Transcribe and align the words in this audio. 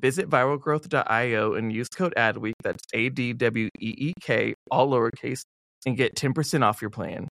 Visit 0.00 0.30
viralgrowth.io 0.30 1.54
and 1.54 1.72
use 1.72 1.88
code 1.88 2.14
ADWEEK, 2.16 2.52
that's 2.62 2.84
A 2.94 3.08
D 3.08 3.32
W 3.32 3.68
E 3.80 3.94
E 3.98 4.12
K, 4.20 4.54
all 4.70 4.88
lowercase, 4.90 5.42
and 5.86 5.96
get 5.96 6.14
10% 6.14 6.62
off 6.64 6.80
your 6.80 6.90
plan. 6.90 7.26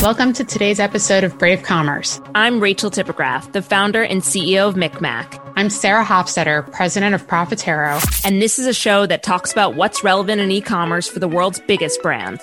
Welcome 0.00 0.32
to 0.34 0.44
today's 0.44 0.80
episode 0.80 1.24
of 1.24 1.36
Brave 1.38 1.62
Commerce. 1.62 2.22
I'm 2.34 2.60
Rachel 2.60 2.90
Tipograph, 2.90 3.52
the 3.52 3.60
founder 3.60 4.02
and 4.02 4.22
CEO 4.22 4.66
of 4.68 4.76
MikMak. 4.76 5.52
I'm 5.56 5.68
Sarah 5.68 6.04
Hofstetter, 6.04 6.70
president 6.72 7.14
of 7.14 7.26
Profitero. 7.26 8.02
And 8.24 8.40
this 8.40 8.58
is 8.58 8.66
a 8.66 8.72
show 8.72 9.04
that 9.06 9.22
talks 9.22 9.52
about 9.52 9.74
what's 9.74 10.02
relevant 10.02 10.40
in 10.40 10.50
e 10.50 10.62
commerce 10.62 11.06
for 11.06 11.18
the 11.18 11.28
world's 11.28 11.60
biggest 11.60 12.00
brands. 12.00 12.42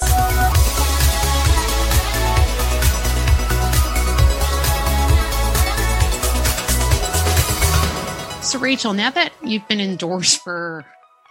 So, 8.56 8.62
Rachel, 8.62 8.94
now 8.94 9.10
that 9.10 9.34
you've 9.44 9.68
been 9.68 9.82
indoors 9.82 10.38
for 10.38 10.86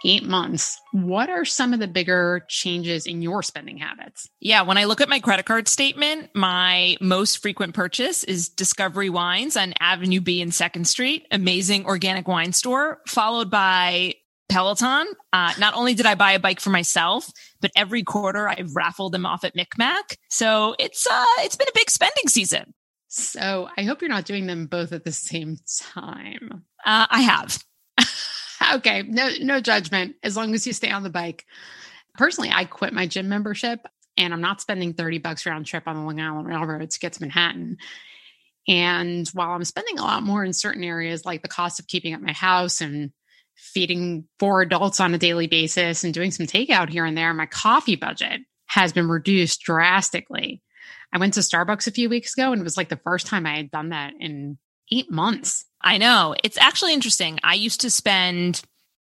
eight 0.05 0.25
months, 0.25 0.79
what 0.91 1.27
are 1.27 1.43
some 1.43 1.73
of 1.73 1.79
the 1.79 1.87
bigger 1.87 2.45
changes 2.47 3.07
in 3.07 3.23
your 3.23 3.41
spending 3.41 3.79
habits? 3.79 4.29
Yeah, 4.39 4.61
when 4.61 4.77
I 4.77 4.83
look 4.83 5.01
at 5.01 5.09
my 5.09 5.19
credit 5.19 5.47
card 5.47 5.67
statement, 5.67 6.29
my 6.35 6.97
most 7.01 7.39
frequent 7.39 7.73
purchase 7.73 8.23
is 8.23 8.47
Discovery 8.47 9.09
Wines 9.09 9.57
on 9.57 9.73
Avenue 9.79 10.21
B 10.21 10.39
and 10.39 10.53
Second 10.53 10.87
Street, 10.87 11.25
amazing 11.31 11.87
organic 11.87 12.27
wine 12.27 12.53
store, 12.53 13.01
followed 13.07 13.49
by 13.49 14.13
Peloton. 14.47 15.07
Uh, 15.33 15.51
not 15.57 15.73
only 15.73 15.95
did 15.95 16.05
I 16.05 16.13
buy 16.13 16.33
a 16.33 16.39
bike 16.39 16.59
for 16.59 16.69
myself, 16.69 17.27
but 17.59 17.71
every 17.75 18.03
quarter 18.03 18.47
I've 18.47 18.75
raffled 18.75 19.13
them 19.13 19.25
off 19.25 19.43
at 19.43 19.55
MikMak. 19.55 20.17
So 20.29 20.75
it's 20.77 21.07
uh, 21.07 21.25
it's 21.39 21.55
been 21.55 21.69
a 21.69 21.73
big 21.73 21.89
spending 21.89 22.27
season. 22.27 22.75
So 23.07 23.69
I 23.77 23.83
hope 23.83 24.01
you're 24.01 24.09
not 24.09 24.25
doing 24.25 24.45
them 24.45 24.67
both 24.67 24.91
at 24.91 25.05
the 25.05 25.11
same 25.11 25.57
time. 25.93 26.65
Uh, 26.85 27.07
I 27.09 27.21
have. 27.21 27.63
okay, 28.75 29.03
no 29.03 29.29
no 29.41 29.59
judgment 29.59 30.15
as 30.23 30.37
long 30.37 30.53
as 30.53 30.65
you 30.65 30.73
stay 30.73 30.91
on 30.91 31.03
the 31.03 31.09
bike. 31.09 31.45
Personally, 32.13 32.51
I 32.53 32.65
quit 32.65 32.93
my 32.93 33.07
gym 33.07 33.27
membership 33.27 33.79
and 34.17 34.33
I'm 34.33 34.41
not 34.41 34.61
spending 34.61 34.93
30 34.93 35.17
bucks 35.17 35.45
round 35.45 35.65
trip 35.65 35.83
on 35.87 35.95
the 35.95 36.01
Long 36.01 36.19
Island 36.19 36.47
Railroad 36.47 36.89
to 36.89 36.99
get 36.99 37.13
to 37.13 37.21
Manhattan. 37.21 37.77
And 38.67 39.27
while 39.33 39.51
I'm 39.51 39.63
spending 39.63 39.99
a 39.99 40.03
lot 40.03 40.23
more 40.23 40.43
in 40.43 40.53
certain 40.53 40.83
areas 40.83 41.25
like 41.25 41.41
the 41.41 41.47
cost 41.47 41.79
of 41.79 41.87
keeping 41.87 42.13
up 42.13 42.21
my 42.21 42.31
house 42.31 42.81
and 42.81 43.11
feeding 43.55 44.25
four 44.39 44.61
adults 44.61 44.99
on 44.99 45.13
a 45.13 45.19
daily 45.19 45.47
basis 45.47 46.03
and 46.03 46.13
doing 46.13 46.31
some 46.31 46.45
takeout 46.45 46.89
here 46.89 47.05
and 47.05 47.17
there, 47.17 47.33
my 47.33 47.45
coffee 47.45 47.95
budget 47.95 48.41
has 48.67 48.93
been 48.93 49.07
reduced 49.07 49.61
drastically. 49.61 50.61
I 51.13 51.17
went 51.17 51.35
to 51.35 51.41
Starbucks 51.41 51.87
a 51.87 51.91
few 51.91 52.09
weeks 52.09 52.35
ago 52.35 52.51
and 52.51 52.59
it 52.59 52.63
was 52.63 52.77
like 52.77 52.89
the 52.89 52.99
first 53.03 53.27
time 53.27 53.45
I 53.45 53.57
had 53.57 53.71
done 53.71 53.89
that 53.89 54.13
in 54.19 54.57
eight 54.91 55.11
months. 55.11 55.65
I 55.85 55.99
know. 55.99 56.35
It's 56.43 56.57
actually 56.57 56.93
interesting. 56.93 57.39
I 57.43 57.53
used 57.53 57.81
to 57.81 57.91
spend 57.91 58.61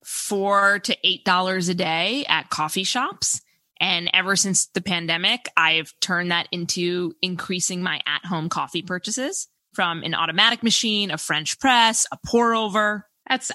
four 0.04 0.80
to 0.80 0.96
eight 1.04 1.24
dollars 1.24 1.68
a 1.68 1.74
day 1.74 2.24
at 2.28 2.50
coffee 2.50 2.84
shops. 2.84 3.40
And 3.78 4.10
ever 4.14 4.36
since 4.36 4.66
the 4.66 4.80
pandemic, 4.80 5.48
I've 5.56 5.92
turned 6.00 6.30
that 6.30 6.48
into 6.50 7.14
increasing 7.20 7.82
my 7.82 8.00
at 8.06 8.24
home 8.24 8.48
coffee 8.48 8.82
purchases 8.82 9.48
from 9.74 10.02
an 10.02 10.14
automatic 10.14 10.62
machine, 10.62 11.10
a 11.10 11.18
French 11.18 11.58
press, 11.58 12.06
a 12.12 12.18
pour 12.24 12.54
over. 12.54 13.06
That's, 13.28 13.50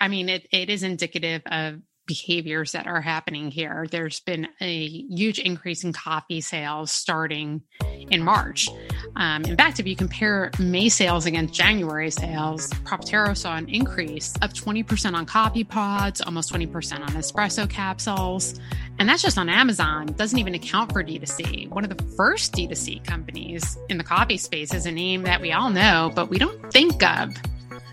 I 0.00 0.08
mean, 0.08 0.28
it, 0.28 0.46
it 0.52 0.70
is 0.70 0.82
indicative 0.82 1.42
of 1.46 1.80
behaviors 2.06 2.72
that 2.72 2.86
are 2.86 3.00
happening 3.00 3.50
here. 3.50 3.86
There's 3.90 4.20
been 4.20 4.48
a 4.60 4.86
huge 4.86 5.38
increase 5.38 5.84
in 5.84 5.92
coffee 5.92 6.40
sales 6.40 6.90
starting 6.92 7.62
in 8.10 8.22
March. 8.22 8.68
Um, 9.16 9.44
in 9.44 9.56
fact, 9.56 9.80
if 9.80 9.86
you 9.86 9.96
compare 9.96 10.50
May 10.58 10.88
sales 10.88 11.26
against 11.26 11.54
January 11.54 12.10
sales, 12.10 12.68
Profitero 12.84 13.36
saw 13.36 13.56
an 13.56 13.68
increase 13.68 14.34
of 14.42 14.52
20% 14.52 15.14
on 15.14 15.26
coffee 15.26 15.64
pods, 15.64 16.20
almost 16.20 16.52
20% 16.52 17.00
on 17.00 17.08
espresso 17.08 17.68
capsules. 17.68 18.58
And 18.98 19.08
that's 19.08 19.22
just 19.22 19.38
on 19.38 19.48
Amazon. 19.48 20.06
Doesn't 20.06 20.38
even 20.38 20.54
account 20.54 20.92
for 20.92 21.02
D2C. 21.02 21.68
One 21.70 21.84
of 21.84 21.96
the 21.96 22.04
first 22.14 22.52
D2C 22.52 23.04
companies 23.04 23.78
in 23.88 23.98
the 23.98 24.04
coffee 24.04 24.36
space 24.36 24.74
is 24.74 24.86
a 24.86 24.92
name 24.92 25.22
that 25.22 25.40
we 25.40 25.52
all 25.52 25.70
know, 25.70 26.12
but 26.14 26.28
we 26.28 26.38
don't 26.38 26.72
think 26.72 27.02
of 27.02 27.34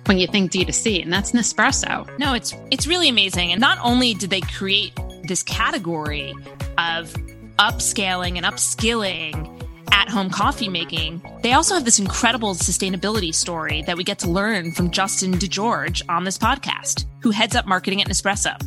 when 0.10 0.18
you 0.18 0.26
think 0.26 0.52
D2C, 0.52 1.04
and 1.04 1.14
that's 1.14 1.34
Nespresso. 1.34 2.10
No, 2.18 2.34
it's 2.34 2.56
it's 2.72 2.88
really 2.88 3.10
amazing. 3.10 3.52
And 3.52 3.62
not 3.62 3.78
only 3.84 4.16
did 4.16 4.32
they 4.32 4.42
create 4.42 4.92
this 5.24 5.44
category 5.44 6.34
of 6.80 7.14
upscaling 7.60 8.36
and 8.36 8.46
upskilling 8.46 9.64
at 9.92 10.10
home 10.10 10.32
coffee 10.32 10.68
making, 10.68 11.22
they 11.44 11.54
also 11.54 11.76
have 11.76 11.86
this 11.86 12.00
incredible 12.00 12.56
sustainability 12.56 13.34
story 13.34 13.84
that 13.84 13.98
we 13.98 14.04
get 14.04 14.18
to 14.20 14.30
learn 14.30 14.72
from 14.72 14.90
Justin 14.90 15.34
DeGeorge 15.34 16.02
on 16.10 16.24
this 16.24 16.40
podcast, 16.40 17.06
who 17.22 17.30
heads 17.30 17.56
up 17.56 17.68
marketing 17.68 18.02
at 18.02 18.08
Nespresso. 18.08 18.60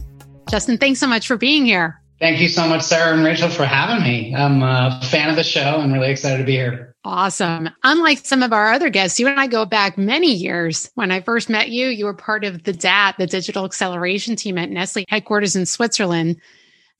Justin, 0.48 0.78
thanks 0.78 1.00
so 1.00 1.09
much 1.09 1.26
for 1.26 1.36
being 1.36 1.66
here. 1.66 2.00
Thank 2.20 2.41
you 2.41 2.47
so 2.47 2.69
much, 2.69 2.82
Sarah 2.82 3.16
and 3.16 3.24
Rachel, 3.24 3.48
for 3.48 3.64
having 3.64 4.04
me. 4.04 4.32
I'm 4.32 4.62
a 4.62 5.00
fan 5.10 5.28
of 5.28 5.34
the 5.34 5.42
show 5.42 5.80
and 5.80 5.92
really 5.92 6.12
excited 6.12 6.38
to 6.38 6.44
be 6.44 6.53
here. 6.53 6.91
Awesome. 7.05 7.69
Unlike 7.83 8.19
some 8.25 8.45
of 8.45 8.53
our 8.53 8.73
other 8.73 8.89
guests, 8.89 9.19
you 9.19 9.27
and 9.27 9.39
I 9.39 9.49
go 9.49 9.65
back 9.65 9.99
many 9.99 10.33
years. 10.33 10.89
When 10.95 11.11
I 11.11 11.21
first 11.21 11.49
met 11.49 11.69
you, 11.69 11.89
you 11.89 12.05
were 12.05 12.15
part 12.15 12.45
of 12.45 12.63
the 12.63 12.73
DAT, 12.73 13.17
the 13.19 13.27
Digital 13.27 13.65
Acceleration 13.65 14.37
Team 14.37 14.57
at 14.57 14.71
Nestle 14.71 15.05
headquarters 15.09 15.57
in 15.57 15.67
Switzerland. 15.67 16.41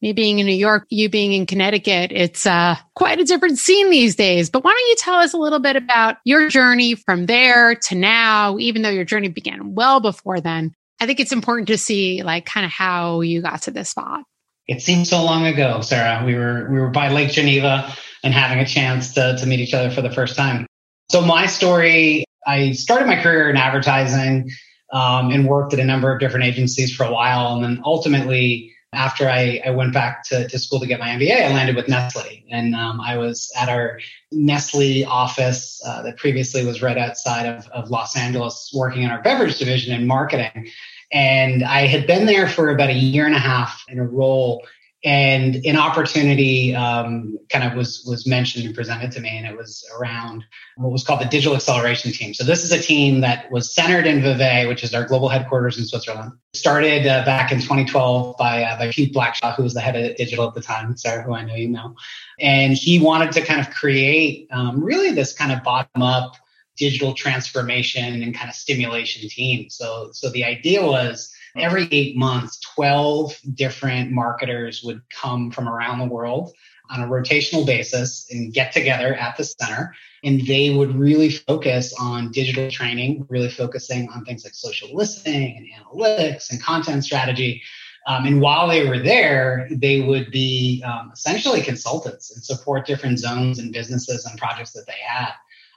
Me 0.01 0.13
being 0.13 0.41
in 0.41 0.47
New 0.47 0.57
York, 0.57 0.87
you 0.91 1.09
being 1.09 1.33
in 1.33 1.47
Connecticut, 1.47 2.11
it's 2.11 2.45
uh, 2.45 2.75
quite 2.97 3.21
a 3.21 3.25
different 3.25 3.59
scene 3.59 3.91
these 3.91 4.17
days. 4.17 4.51
But 4.51 4.65
why 4.65 4.73
don't 4.73 4.89
you 4.89 4.97
tell 4.97 5.15
us 5.15 5.33
a 5.33 5.39
little 5.39 5.61
bit 5.61 5.77
about 5.77 6.17
your 6.25 6.49
journey 6.49 6.97
from 6.97 7.27
there 7.27 7.77
to 7.77 7.95
now, 7.95 8.59
even 8.59 8.83
though 8.83 8.91
your 8.91 9.05
journey 9.05 9.29
began 9.29 9.77
well 9.77 10.01
before 10.01 10.41
then? 10.41 10.75
I 10.99 11.07
think 11.07 11.21
it's 11.21 11.31
important 11.31 11.69
to 11.69 11.79
see 11.79 12.25
like 12.25 12.45
kind 12.47 12.67
of 12.67 12.73
how 12.73 13.21
you 13.21 13.41
got 13.43 13.63
to 13.63 13.71
this 13.71 13.91
spot. 13.91 14.25
It 14.67 14.83
seems 14.83 15.09
so 15.09 15.23
long 15.23 15.47
ago, 15.47 15.81
Sarah. 15.81 16.25
We 16.25 16.34
were 16.34 16.69
we 16.71 16.81
were 16.81 16.91
by 16.91 17.09
Lake 17.09 17.31
Geneva 17.31 17.93
and 18.22 18.33
having 18.33 18.59
a 18.59 18.66
chance 18.66 19.15
to, 19.15 19.37
to 19.38 19.47
meet 19.47 19.60
each 19.60 19.75
other 19.75 19.91
for 19.91 20.03
the 20.03 20.10
first 20.10 20.37
time. 20.37 20.66
So 21.10 21.21
my 21.21 21.47
story, 21.47 22.25
I 22.47 22.72
started 22.72 23.06
my 23.06 23.21
career 23.21 23.50
in 23.50 23.56
advertising 23.56 24.50
um, 24.93 25.31
and 25.31 25.47
worked 25.47 25.72
at 25.72 25.81
a 25.81 25.84
number 25.84 26.12
of 26.12 26.21
different 26.21 26.47
agencies 26.47 26.94
for 26.94 27.05
a 27.05 27.12
while. 27.12 27.55
And 27.55 27.65
then 27.65 27.83
ultimately, 27.84 28.72
after 28.93 29.28
I, 29.28 29.60
I 29.65 29.71
went 29.71 29.94
back 29.94 30.25
to, 30.28 30.47
to 30.49 30.59
school 30.59 30.78
to 30.81 30.87
get 30.87 31.00
my 31.00 31.09
MBA, 31.09 31.33
I 31.33 31.53
landed 31.53 31.77
with 31.77 31.88
Nestle. 31.88 32.44
And 32.50 32.75
um, 32.75 33.00
I 33.00 33.16
was 33.16 33.50
at 33.59 33.69
our 33.69 34.00
Nestle 34.31 35.04
office 35.06 35.81
uh, 35.84 36.03
that 36.03 36.19
previously 36.19 36.65
was 36.65 36.83
right 36.83 36.99
outside 36.99 37.47
of, 37.47 37.66
of 37.69 37.91
Los 37.91 38.16
Angeles, 38.16 38.71
working 38.75 39.03
in 39.03 39.10
our 39.10 39.22
beverage 39.22 39.59
division 39.59 39.94
in 39.94 40.06
marketing. 40.06 40.69
And 41.10 41.65
I 41.65 41.87
had 41.87 42.06
been 42.06 42.27
there 42.27 42.49
for 42.49 42.71
about 42.71 42.91
a 42.91 42.94
year 42.94 43.27
and 43.27 43.34
a 43.34 43.39
half 43.39 43.83
in 43.89 43.99
a 43.99 44.04
role 44.04 44.62
and 45.05 45.57
an 45.67 45.77
opportunity 45.77 46.75
um, 46.75 47.37
kind 47.49 47.65
of 47.65 47.77
was 47.77 48.05
was 48.07 48.27
mentioned 48.27 48.65
and 48.65 48.75
presented 48.75 49.11
to 49.13 49.21
me 49.21 49.37
and 49.37 49.47
it 49.47 49.57
was 49.57 49.85
around 49.99 50.45
what 50.77 50.93
was 50.93 51.03
called 51.03 51.21
the 51.21 51.27
digital 51.27 51.57
acceleration 51.57 52.13
team. 52.13 52.33
So 52.35 52.45
this 52.45 52.65
is 52.65 52.71
a 52.71 52.79
team 52.79 53.21
that 53.23 53.51
was 53.51 53.75
centered 53.75 54.07
in 54.07 54.21
vevey 54.23 54.69
which 54.69 54.85
is 54.85 54.95
our 54.95 55.05
global 55.05 55.29
headquarters 55.29 55.77
in 55.77 55.87
switzerland. 55.87 56.33
Started 56.55 57.07
uh, 57.07 57.25
back 57.25 57.51
in 57.51 57.60
2012 57.60 58.37
by, 58.37 58.63
uh, 58.63 58.78
by 58.78 58.91
pete 58.93 59.13
blackshaw 59.13 59.54
who 59.57 59.65
was 59.65 59.75
the 59.75 59.81
head 59.81 59.97
of 59.97 60.16
digital 60.16 60.47
at 60.47 60.54
the 60.54 60.63
time 60.63 60.97
sarah 60.97 61.22
who 61.22 61.34
i 61.34 61.45
know 61.45 61.55
you 61.55 61.69
know. 61.69 61.97
And 62.39 62.75
he 62.75 63.01
wanted 63.01 63.33
to 63.33 63.41
kind 63.43 63.60
of 63.60 63.71
create 63.71 64.48
um, 64.53 64.83
really 64.83 65.10
this 65.10 65.33
kind 65.33 65.53
of 65.53 65.63
bottom 65.65 66.03
up 66.03 66.37
digital 66.77 67.13
transformation 67.13 68.22
and 68.22 68.34
kind 68.34 68.48
of 68.48 68.55
stimulation 68.55 69.28
team. 69.28 69.69
So 69.69 70.10
so 70.13 70.31
the 70.31 70.45
idea 70.45 70.84
was 70.84 71.33
Every 71.57 71.89
eight 71.91 72.16
months, 72.16 72.60
12 72.75 73.39
different 73.54 74.10
marketers 74.10 74.83
would 74.83 75.03
come 75.10 75.51
from 75.51 75.69
around 75.69 75.99
the 75.99 76.07
world 76.07 76.53
on 76.91 77.03
a 77.03 77.07
rotational 77.07 77.66
basis 77.66 78.27
and 78.31 78.53
get 78.53 78.72
together 78.72 79.15
at 79.15 79.37
the 79.37 79.45
center. 79.45 79.95
And 80.25 80.47
they 80.47 80.71
would 80.71 80.95
really 80.95 81.31
focus 81.31 81.95
on 81.99 82.31
digital 82.33 82.71
training, 82.71 83.27
really 83.28 83.51
focusing 83.51 84.09
on 84.10 84.25
things 84.25 84.45
like 84.45 84.54
social 84.54 84.95
listening 84.95 85.57
and 85.57 85.66
analytics 85.84 86.51
and 86.51 86.63
content 86.63 87.04
strategy. 87.04 87.63
Um, 88.07 88.27
and 88.27 88.41
while 88.41 88.69
they 88.69 88.89
were 88.89 88.98
there, 88.98 89.69
they 89.71 90.01
would 90.01 90.31
be 90.31 90.83
um, 90.84 91.10
essentially 91.13 91.63
consultants 91.63 92.34
and 92.34 92.43
support 92.43 92.87
different 92.87 93.19
zones 93.19 93.59
and 93.59 93.72
businesses 93.72 94.25
and 94.27 94.39
projects 94.39 94.72
that 94.72 94.87
they 94.87 94.98
had. 95.05 95.33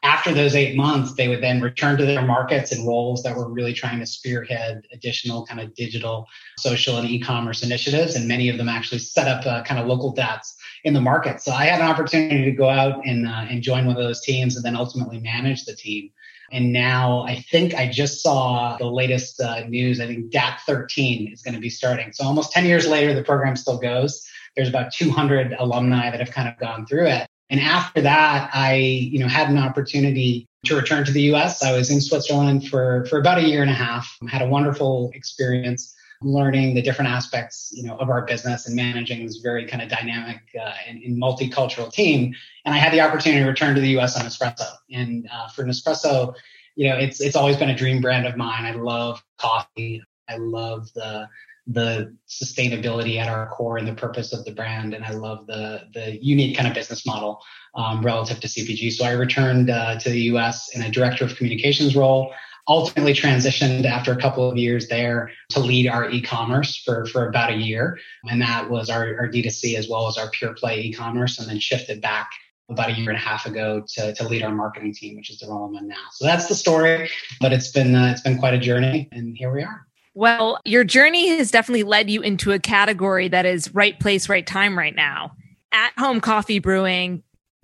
After 0.05 0.31
those 0.33 0.55
eight 0.55 0.75
months, 0.75 1.15
they 1.15 1.27
would 1.27 1.41
then 1.41 1.61
return 1.61 1.97
to 1.97 2.05
their 2.05 2.21
markets 2.21 2.71
and 2.71 2.87
roles 2.87 3.23
that 3.23 3.35
were 3.35 3.49
really 3.49 3.73
trying 3.73 3.99
to 3.99 4.05
spearhead 4.05 4.85
additional 4.93 5.45
kind 5.47 5.59
of 5.59 5.73
digital, 5.73 6.27
social, 6.59 6.97
and 6.97 7.09
e-commerce 7.09 7.63
initiatives. 7.63 8.15
And 8.15 8.27
many 8.27 8.47
of 8.47 8.57
them 8.57 8.69
actually 8.69 8.99
set 8.99 9.27
up 9.27 9.45
uh, 9.47 9.63
kind 9.63 9.79
of 9.79 9.87
local 9.87 10.11
DATs 10.11 10.55
in 10.83 10.93
the 10.93 11.01
market. 11.01 11.41
So 11.41 11.51
I 11.51 11.65
had 11.65 11.81
an 11.81 11.87
opportunity 11.87 12.45
to 12.45 12.51
go 12.51 12.69
out 12.69 13.05
and 13.05 13.27
uh, 13.27 13.47
and 13.49 13.63
join 13.63 13.87
one 13.87 13.97
of 13.97 14.03
those 14.03 14.21
teams, 14.21 14.55
and 14.55 14.63
then 14.63 14.75
ultimately 14.75 15.19
manage 15.19 15.65
the 15.65 15.75
team. 15.75 16.11
And 16.51 16.71
now 16.71 17.23
I 17.23 17.43
think 17.51 17.73
I 17.73 17.89
just 17.89 18.21
saw 18.21 18.77
the 18.77 18.85
latest 18.85 19.41
uh, 19.41 19.65
news. 19.67 19.99
I 19.99 20.05
think 20.05 20.29
DAT 20.29 20.59
13 20.67 21.33
is 21.33 21.41
going 21.41 21.55
to 21.55 21.59
be 21.59 21.71
starting. 21.71 22.13
So 22.13 22.23
almost 22.23 22.51
10 22.51 22.65
years 22.65 22.87
later, 22.87 23.15
the 23.15 23.23
program 23.23 23.55
still 23.55 23.79
goes. 23.79 24.23
There's 24.55 24.69
about 24.69 24.93
200 24.93 25.55
alumni 25.57 26.11
that 26.11 26.19
have 26.19 26.31
kind 26.31 26.47
of 26.47 26.57
gone 26.59 26.85
through 26.85 27.07
it. 27.07 27.27
And 27.49 27.59
after 27.59 28.01
that, 28.01 28.49
I, 28.53 28.75
you 28.75 29.19
know, 29.19 29.27
had 29.27 29.49
an 29.49 29.57
opportunity 29.57 30.47
to 30.65 30.75
return 30.75 31.05
to 31.05 31.11
the 31.11 31.21
US. 31.33 31.63
I 31.63 31.75
was 31.75 31.91
in 31.91 32.01
Switzerland 32.01 32.67
for, 32.67 33.05
for 33.05 33.19
about 33.19 33.37
a 33.37 33.47
year 33.47 33.61
and 33.61 33.69
a 33.69 33.75
half, 33.75 34.17
I 34.25 34.29
had 34.29 34.41
a 34.41 34.47
wonderful 34.47 35.11
experience 35.13 35.95
learning 36.21 36.73
the 36.73 36.81
different 36.81 37.11
aspects, 37.11 37.71
you 37.75 37.83
know, 37.83 37.97
of 37.97 38.09
our 38.09 38.25
business 38.25 38.67
and 38.67 38.75
managing 38.75 39.25
this 39.25 39.37
very 39.37 39.65
kind 39.67 39.83
of 39.83 39.89
dynamic 39.89 40.41
uh, 40.59 40.71
and, 40.87 41.03
and, 41.03 41.21
multicultural 41.21 41.91
team. 41.91 42.33
And 42.63 42.73
I 42.73 42.77
had 42.77 42.93
the 42.93 43.01
opportunity 43.01 43.43
to 43.43 43.47
return 43.47 43.75
to 43.75 43.81
the 43.81 43.99
US 43.99 44.17
on 44.17 44.25
Nespresso. 44.25 44.71
And 44.91 45.27
uh, 45.31 45.49
for 45.49 45.63
Nespresso, 45.63 46.33
you 46.75 46.89
know, 46.89 46.97
it's, 46.97 47.21
it's 47.21 47.35
always 47.35 47.57
been 47.57 47.69
a 47.69 47.75
dream 47.75 48.01
brand 48.01 48.25
of 48.25 48.37
mine. 48.37 48.65
I 48.65 48.71
love 48.71 49.23
coffee. 49.37 50.01
I 50.27 50.37
love 50.37 50.91
the 50.93 51.27
the 51.67 52.15
sustainability 52.27 53.17
at 53.17 53.27
our 53.27 53.47
core 53.49 53.77
and 53.77 53.87
the 53.87 53.93
purpose 53.93 54.33
of 54.33 54.45
the 54.45 54.51
brand. 54.51 54.93
And 54.93 55.03
I 55.03 55.11
love 55.11 55.47
the 55.47 55.81
the 55.93 56.23
unique 56.23 56.55
kind 56.55 56.67
of 56.67 56.75
business 56.75 57.05
model 57.05 57.41
um, 57.73 58.03
relative 58.03 58.39
to 58.41 58.47
CPG. 58.47 58.91
So 58.91 59.05
I 59.05 59.11
returned 59.11 59.69
uh, 59.69 59.99
to 59.99 60.09
the 60.09 60.21
US 60.33 60.75
in 60.75 60.83
a 60.83 60.91
director 60.91 61.25
of 61.25 61.35
communications 61.35 61.95
role. 61.95 62.33
Ultimately 62.67 63.13
transitioned 63.13 63.85
after 63.85 64.11
a 64.11 64.17
couple 64.17 64.49
of 64.49 64.57
years 64.57 64.87
there 64.87 65.29
to 65.49 65.59
lead 65.59 65.87
our 65.87 66.09
e-commerce 66.09 66.75
for, 66.75 67.05
for 67.05 67.27
about 67.27 67.51
a 67.51 67.55
year. 67.55 67.99
And 68.23 68.41
that 68.41 68.71
was 68.71 68.89
our, 68.89 69.15
our 69.19 69.29
D2C 69.29 69.75
as 69.75 69.87
well 69.87 70.07
as 70.07 70.17
our 70.17 70.31
pure 70.31 70.55
play 70.55 70.81
e-commerce 70.81 71.37
and 71.37 71.47
then 71.47 71.59
shifted 71.59 72.01
back 72.01 72.31
about 72.67 72.89
a 72.89 72.93
year 72.93 73.11
and 73.11 73.19
a 73.19 73.21
half 73.21 73.45
ago 73.45 73.83
to, 73.87 74.15
to 74.15 74.27
lead 74.27 74.41
our 74.41 74.51
marketing 74.51 74.95
team, 74.95 75.15
which 75.15 75.29
is 75.29 75.37
the 75.37 75.47
role 75.47 75.65
I'm 75.65 75.75
in 75.75 75.87
now. 75.87 76.07
So 76.13 76.25
that's 76.25 76.47
the 76.47 76.55
story, 76.55 77.07
but 77.39 77.53
it's 77.53 77.69
been, 77.69 77.93
uh, 77.93 78.07
it's 78.07 78.21
been 78.21 78.39
quite 78.39 78.55
a 78.55 78.59
journey 78.59 79.09
and 79.11 79.37
here 79.37 79.53
we 79.53 79.61
are. 79.61 79.85
Well, 80.17 80.59
your 80.63 80.85
journey 80.85 81.27
has 81.37 81.51
definitely 81.51 81.83
led 81.83 82.09
you 82.09 82.21
into 82.21 82.53
a 82.53 82.59
category 82.59 83.27
that 83.27 83.45
is 83.45 83.75
right 83.75 83.99
place, 83.99 84.29
right 84.29 84.47
time 84.47 84.77
right 84.77 84.95
now. 84.95 85.33
At 85.73 85.91
home 85.97 86.21
coffee 86.21 86.59
brewing 86.59 87.21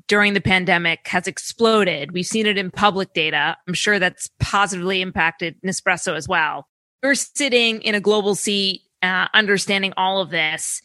during 0.09 0.33
the 0.33 0.41
pandemic 0.41 1.07
has 1.07 1.27
exploded. 1.27 2.11
We've 2.11 2.25
seen 2.25 2.45
it 2.45 2.57
in 2.57 2.69
public 2.69 3.13
data. 3.13 3.55
I'm 3.65 3.73
sure 3.73 3.99
that's 3.99 4.29
positively 4.41 5.01
impacted 5.01 5.55
Nespresso 5.65 6.17
as 6.17 6.27
well. 6.27 6.67
You're 7.01 7.15
sitting 7.15 7.81
in 7.83 7.95
a 7.95 8.01
global 8.01 8.35
seat, 8.35 8.81
uh, 9.01 9.27
understanding 9.33 9.93
all 9.95 10.19
of 10.19 10.29
this. 10.29 10.81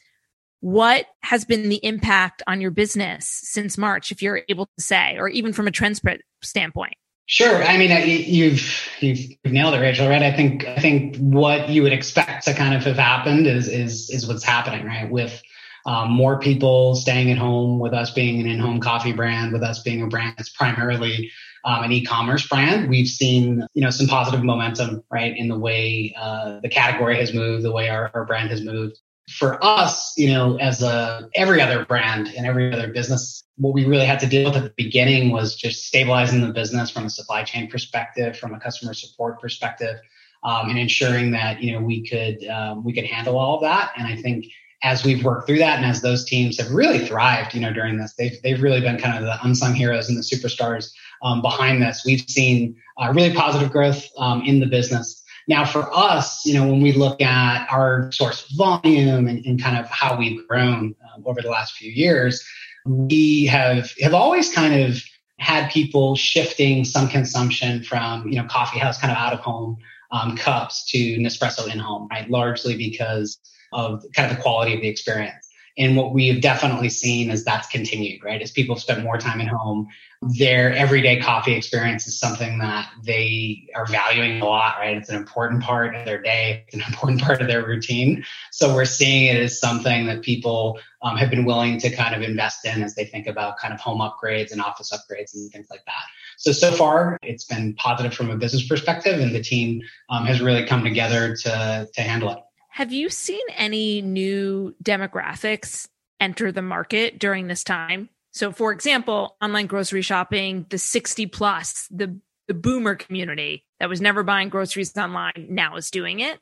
What 0.60 1.06
has 1.22 1.44
been 1.44 1.68
the 1.68 1.84
impact 1.84 2.44
on 2.46 2.60
your 2.60 2.70
business 2.70 3.28
since 3.28 3.76
March, 3.76 4.12
if 4.12 4.22
you're 4.22 4.42
able 4.48 4.66
to 4.66 4.82
say, 4.82 5.16
or 5.18 5.28
even 5.28 5.52
from 5.52 5.66
a 5.66 5.72
trend 5.72 6.00
standpoint? 6.42 6.94
Sure. 7.28 7.62
I 7.64 7.76
mean, 7.76 7.90
you've 8.28 8.88
you've 9.00 9.18
nailed 9.44 9.74
it, 9.74 9.80
Rachel. 9.80 10.08
Right. 10.08 10.22
I 10.22 10.32
think 10.32 10.64
I 10.64 10.78
think 10.78 11.16
what 11.16 11.68
you 11.68 11.82
would 11.82 11.92
expect 11.92 12.44
to 12.44 12.54
kind 12.54 12.72
of 12.72 12.84
have 12.84 12.96
happened 12.96 13.48
is 13.48 13.66
is 13.68 14.10
is 14.10 14.28
what's 14.28 14.44
happening, 14.44 14.86
right? 14.86 15.10
With 15.10 15.42
um, 15.86 16.12
more 16.12 16.38
people 16.38 16.94
staying 16.94 17.30
at 17.32 17.38
home, 17.38 17.80
with 17.80 17.92
us 17.92 18.12
being 18.12 18.40
an 18.40 18.46
in-home 18.46 18.80
coffee 18.80 19.12
brand, 19.12 19.52
with 19.52 19.62
us 19.62 19.82
being 19.82 20.02
a 20.02 20.06
brand 20.06 20.34
that's 20.36 20.50
primarily 20.50 21.30
um, 21.64 21.82
an 21.82 21.92
e-commerce 21.92 22.46
brand, 22.46 22.88
we've 22.88 23.08
seen 23.08 23.66
you 23.74 23.82
know 23.82 23.90
some 23.90 24.06
positive 24.06 24.44
momentum, 24.44 25.02
right, 25.10 25.36
in 25.36 25.48
the 25.48 25.58
way 25.58 26.14
uh, 26.16 26.60
the 26.60 26.68
category 26.68 27.18
has 27.18 27.34
moved, 27.34 27.64
the 27.64 27.72
way 27.72 27.88
our, 27.88 28.08
our 28.14 28.24
brand 28.24 28.50
has 28.50 28.62
moved 28.62 29.00
for 29.30 29.62
us, 29.64 30.14
you 30.16 30.28
know, 30.28 30.56
as 30.56 30.82
a 30.82 31.28
every 31.34 31.60
other 31.60 31.84
brand 31.84 32.28
and 32.28 32.46
every 32.46 32.72
other 32.72 32.88
business, 32.88 33.44
what 33.56 33.74
we 33.74 33.84
really 33.84 34.06
had 34.06 34.20
to 34.20 34.26
deal 34.26 34.44
with 34.44 34.56
at 34.56 34.62
the 34.62 34.72
beginning 34.76 35.30
was 35.30 35.56
just 35.56 35.86
stabilizing 35.86 36.40
the 36.40 36.52
business 36.52 36.90
from 36.90 37.06
a 37.06 37.10
supply 37.10 37.42
chain 37.42 37.68
perspective, 37.68 38.36
from 38.36 38.54
a 38.54 38.60
customer 38.60 38.94
support 38.94 39.40
perspective, 39.40 39.96
um, 40.44 40.68
and 40.70 40.78
ensuring 40.78 41.32
that 41.32 41.60
you 41.60 41.72
know 41.72 41.80
we 41.80 42.06
could 42.06 42.46
um, 42.48 42.84
we 42.84 42.92
could 42.92 43.04
handle 43.04 43.36
all 43.36 43.56
of 43.56 43.62
that. 43.62 43.92
And 43.96 44.06
I 44.06 44.16
think 44.16 44.46
as 44.82 45.04
we've 45.04 45.24
worked 45.24 45.48
through 45.48 45.58
that, 45.58 45.78
and 45.78 45.86
as 45.86 46.02
those 46.02 46.24
teams 46.24 46.58
have 46.58 46.70
really 46.70 47.04
thrived, 47.04 47.54
you 47.54 47.60
know, 47.60 47.72
during 47.72 47.98
this, 47.98 48.14
they've 48.14 48.40
they've 48.42 48.62
really 48.62 48.80
been 48.80 48.98
kind 48.98 49.16
of 49.16 49.24
the 49.24 49.44
unsung 49.44 49.74
heroes 49.74 50.08
and 50.08 50.16
the 50.16 50.22
superstars 50.22 50.92
um, 51.22 51.42
behind 51.42 51.82
this. 51.82 52.04
We've 52.06 52.20
seen 52.28 52.76
uh, 52.96 53.12
really 53.12 53.34
positive 53.34 53.72
growth 53.72 54.06
um, 54.18 54.42
in 54.42 54.60
the 54.60 54.66
business. 54.66 55.24
Now, 55.48 55.64
for 55.64 55.88
us, 55.94 56.44
you 56.44 56.54
know, 56.54 56.66
when 56.66 56.80
we 56.80 56.92
look 56.92 57.20
at 57.22 57.66
our 57.70 58.10
source 58.12 58.50
volume 58.56 59.28
and, 59.28 59.44
and 59.44 59.62
kind 59.62 59.78
of 59.78 59.86
how 59.86 60.16
we've 60.16 60.46
grown 60.48 60.94
um, 61.14 61.22
over 61.24 61.40
the 61.40 61.50
last 61.50 61.74
few 61.74 61.90
years, 61.90 62.44
we 62.84 63.46
have 63.46 63.92
have 64.00 64.14
always 64.14 64.52
kind 64.52 64.82
of 64.82 65.02
had 65.38 65.70
people 65.70 66.16
shifting 66.16 66.84
some 66.84 67.08
consumption 67.08 67.82
from 67.82 68.26
you 68.28 68.40
know 68.40 68.46
coffee 68.48 68.78
house 68.78 68.98
kind 68.98 69.12
of 69.12 69.18
out 69.18 69.32
of 69.32 69.40
home 69.40 69.76
um, 70.10 70.36
cups 70.36 70.84
to 70.90 71.18
Nespresso 71.18 71.72
in 71.72 71.78
home, 71.78 72.08
right? 72.10 72.28
Largely 72.30 72.76
because 72.76 73.38
of 73.72 74.04
kind 74.14 74.30
of 74.30 74.36
the 74.36 74.42
quality 74.42 74.74
of 74.74 74.80
the 74.80 74.88
experience. 74.88 75.45
And 75.78 75.96
what 75.96 76.12
we 76.12 76.28
have 76.28 76.40
definitely 76.40 76.88
seen 76.88 77.30
is 77.30 77.44
that's 77.44 77.68
continued, 77.68 78.24
right? 78.24 78.40
As 78.40 78.50
people 78.50 78.74
have 78.74 78.82
spent 78.82 79.02
more 79.02 79.18
time 79.18 79.40
at 79.40 79.48
home, 79.48 79.88
their 80.22 80.72
everyday 80.72 81.20
coffee 81.20 81.52
experience 81.52 82.06
is 82.06 82.18
something 82.18 82.58
that 82.58 82.90
they 83.04 83.68
are 83.74 83.84
valuing 83.86 84.40
a 84.40 84.44
lot, 84.46 84.78
right? 84.78 84.96
It's 84.96 85.10
an 85.10 85.16
important 85.16 85.62
part 85.62 85.94
of 85.94 86.06
their 86.06 86.20
day, 86.20 86.64
it's 86.66 86.74
an 86.74 86.82
important 86.88 87.20
part 87.20 87.42
of 87.42 87.48
their 87.48 87.64
routine. 87.64 88.24
So 88.50 88.74
we're 88.74 88.86
seeing 88.86 89.26
it 89.26 89.38
as 89.40 89.60
something 89.60 90.06
that 90.06 90.22
people 90.22 90.78
um, 91.02 91.16
have 91.18 91.28
been 91.28 91.44
willing 91.44 91.78
to 91.80 91.90
kind 91.94 92.14
of 92.14 92.22
invest 92.22 92.64
in 92.64 92.82
as 92.82 92.94
they 92.94 93.04
think 93.04 93.26
about 93.26 93.58
kind 93.58 93.74
of 93.74 93.80
home 93.80 94.00
upgrades 94.00 94.52
and 94.52 94.62
office 94.62 94.90
upgrades 94.90 95.34
and 95.34 95.50
things 95.52 95.66
like 95.70 95.84
that. 95.84 96.04
So, 96.38 96.52
so 96.52 96.72
far, 96.72 97.18
it's 97.22 97.44
been 97.44 97.74
positive 97.74 98.14
from 98.14 98.30
a 98.30 98.36
business 98.36 98.66
perspective, 98.66 99.20
and 99.20 99.34
the 99.34 99.42
team 99.42 99.82
um, 100.10 100.26
has 100.26 100.40
really 100.40 100.64
come 100.66 100.84
together 100.84 101.34
to, 101.34 101.88
to 101.92 102.00
handle 102.02 102.30
it. 102.30 102.38
Have 102.76 102.92
you 102.92 103.08
seen 103.08 103.40
any 103.56 104.02
new 104.02 104.74
demographics 104.84 105.88
enter 106.20 106.52
the 106.52 106.60
market 106.60 107.18
during 107.18 107.46
this 107.46 107.64
time? 107.64 108.10
So, 108.32 108.52
for 108.52 108.70
example, 108.70 109.34
online 109.40 109.66
grocery 109.66 110.02
shopping, 110.02 110.66
the 110.68 110.76
60 110.76 111.24
plus, 111.24 111.88
the, 111.90 112.20
the 112.48 112.52
boomer 112.52 112.94
community 112.94 113.64
that 113.80 113.88
was 113.88 114.02
never 114.02 114.22
buying 114.22 114.50
groceries 114.50 114.94
online 114.94 115.46
now 115.48 115.76
is 115.76 115.90
doing 115.90 116.20
it. 116.20 116.38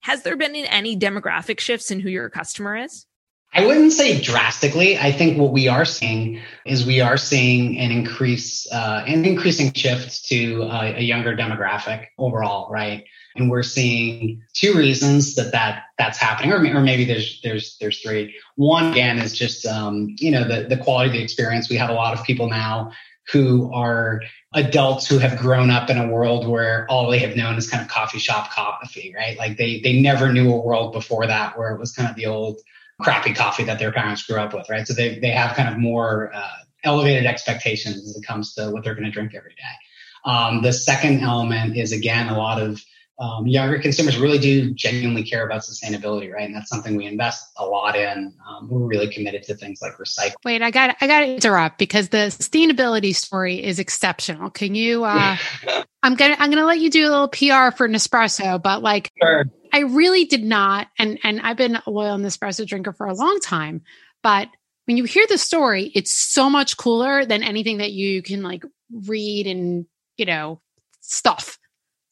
Has 0.00 0.24
there 0.24 0.36
been 0.36 0.54
any 0.56 0.94
demographic 0.94 1.58
shifts 1.58 1.90
in 1.90 2.00
who 2.00 2.10
your 2.10 2.28
customer 2.28 2.76
is? 2.76 3.06
I 3.54 3.64
wouldn't 3.64 3.94
say 3.94 4.20
drastically. 4.20 4.98
I 4.98 5.10
think 5.10 5.38
what 5.38 5.52
we 5.52 5.68
are 5.68 5.86
seeing 5.86 6.42
is 6.66 6.84
we 6.84 7.00
are 7.00 7.16
seeing 7.16 7.78
an 7.78 7.90
increase, 7.90 8.70
uh, 8.70 9.04
an 9.06 9.24
increasing 9.24 9.72
shift 9.72 10.26
to 10.26 10.64
uh, 10.64 10.92
a 10.96 11.02
younger 11.02 11.34
demographic 11.34 12.08
overall, 12.18 12.70
right? 12.70 13.06
And 13.38 13.50
we're 13.50 13.62
seeing 13.62 14.42
two 14.54 14.74
reasons 14.74 15.34
that 15.36 15.52
that 15.52 15.84
that's 15.98 16.18
happening, 16.18 16.52
or, 16.52 16.58
or 16.76 16.80
maybe 16.80 17.04
there's 17.04 17.40
there's 17.42 17.76
there's 17.78 18.00
three. 18.00 18.34
One 18.56 18.92
again 18.92 19.18
is 19.18 19.36
just 19.36 19.66
um, 19.66 20.14
you 20.18 20.30
know 20.30 20.46
the 20.46 20.68
the 20.68 20.76
quality 20.76 21.08
of 21.08 21.12
the 21.14 21.22
experience. 21.22 21.68
We 21.68 21.76
have 21.76 21.90
a 21.90 21.94
lot 21.94 22.18
of 22.18 22.24
people 22.24 22.48
now 22.48 22.92
who 23.30 23.72
are 23.74 24.22
adults 24.54 25.06
who 25.06 25.18
have 25.18 25.38
grown 25.38 25.70
up 25.70 25.90
in 25.90 25.98
a 25.98 26.08
world 26.08 26.48
where 26.48 26.86
all 26.88 27.10
they 27.10 27.18
have 27.18 27.36
known 27.36 27.56
is 27.56 27.68
kind 27.68 27.82
of 27.82 27.88
coffee 27.88 28.18
shop 28.18 28.50
coffee, 28.50 29.14
right? 29.16 29.36
Like 29.36 29.56
they 29.58 29.80
they 29.80 30.00
never 30.00 30.32
knew 30.32 30.52
a 30.52 30.60
world 30.60 30.92
before 30.92 31.26
that 31.26 31.58
where 31.58 31.72
it 31.72 31.78
was 31.78 31.92
kind 31.92 32.08
of 32.08 32.16
the 32.16 32.26
old 32.26 32.60
crappy 33.00 33.34
coffee 33.34 33.64
that 33.64 33.78
their 33.78 33.92
parents 33.92 34.24
grew 34.24 34.38
up 34.38 34.54
with, 34.54 34.68
right? 34.68 34.86
So 34.86 34.94
they 34.94 35.18
they 35.18 35.30
have 35.30 35.56
kind 35.56 35.68
of 35.68 35.78
more 35.78 36.32
uh, 36.34 36.48
elevated 36.84 37.26
expectations 37.26 37.96
as 37.96 38.16
it 38.16 38.26
comes 38.26 38.54
to 38.54 38.70
what 38.70 38.84
they're 38.84 38.94
going 38.94 39.04
to 39.04 39.10
drink 39.10 39.34
every 39.34 39.54
day. 39.54 40.30
Um, 40.30 40.62
the 40.62 40.72
second 40.72 41.20
element 41.20 41.76
is 41.76 41.92
again 41.92 42.28
a 42.28 42.38
lot 42.38 42.60
of 42.60 42.82
um, 43.20 43.48
younger 43.48 43.80
consumers 43.80 44.16
really 44.16 44.38
do 44.38 44.70
genuinely 44.74 45.24
care 45.24 45.44
about 45.44 45.62
sustainability, 45.62 46.32
right? 46.32 46.44
And 46.44 46.54
that's 46.54 46.68
something 46.68 46.96
we 46.96 47.06
invest 47.06 47.50
a 47.56 47.66
lot 47.66 47.96
in. 47.96 48.32
Um, 48.48 48.68
we're 48.68 48.86
really 48.86 49.12
committed 49.12 49.42
to 49.44 49.56
things 49.56 49.82
like 49.82 49.94
recycling. 49.96 50.34
Wait, 50.44 50.62
I 50.62 50.70
got 50.70 50.96
I 51.00 51.06
got 51.08 51.20
to 51.20 51.34
interrupt 51.34 51.78
because 51.78 52.10
the 52.10 52.28
sustainability 52.28 53.14
story 53.14 53.62
is 53.62 53.80
exceptional. 53.80 54.50
Can 54.50 54.76
you? 54.76 55.02
Uh, 55.02 55.36
I'm 56.02 56.14
gonna 56.14 56.36
I'm 56.38 56.50
gonna 56.50 56.64
let 56.64 56.78
you 56.78 56.90
do 56.90 57.08
a 57.08 57.10
little 57.10 57.28
PR 57.28 57.76
for 57.76 57.88
Nespresso, 57.88 58.62
but 58.62 58.82
like, 58.82 59.10
sure. 59.20 59.46
I 59.72 59.80
really 59.80 60.24
did 60.24 60.44
not, 60.44 60.86
and 60.96 61.18
and 61.24 61.40
I've 61.40 61.56
been 61.56 61.74
a 61.74 61.90
loyal 61.90 62.18
Nespresso 62.18 62.64
drinker 62.64 62.92
for 62.92 63.06
a 63.06 63.14
long 63.14 63.40
time, 63.40 63.82
but 64.22 64.48
when 64.84 64.96
you 64.96 65.04
hear 65.04 65.26
the 65.28 65.38
story, 65.38 65.90
it's 65.94 66.12
so 66.12 66.48
much 66.48 66.76
cooler 66.76 67.24
than 67.24 67.42
anything 67.42 67.78
that 67.78 67.90
you 67.90 68.22
can 68.22 68.42
like 68.42 68.62
read 68.90 69.48
and 69.48 69.86
you 70.16 70.24
know 70.24 70.60
stuff 71.00 71.58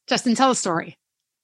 Justin, 0.06 0.34
tell 0.34 0.50
a 0.50 0.54
story. 0.54 0.96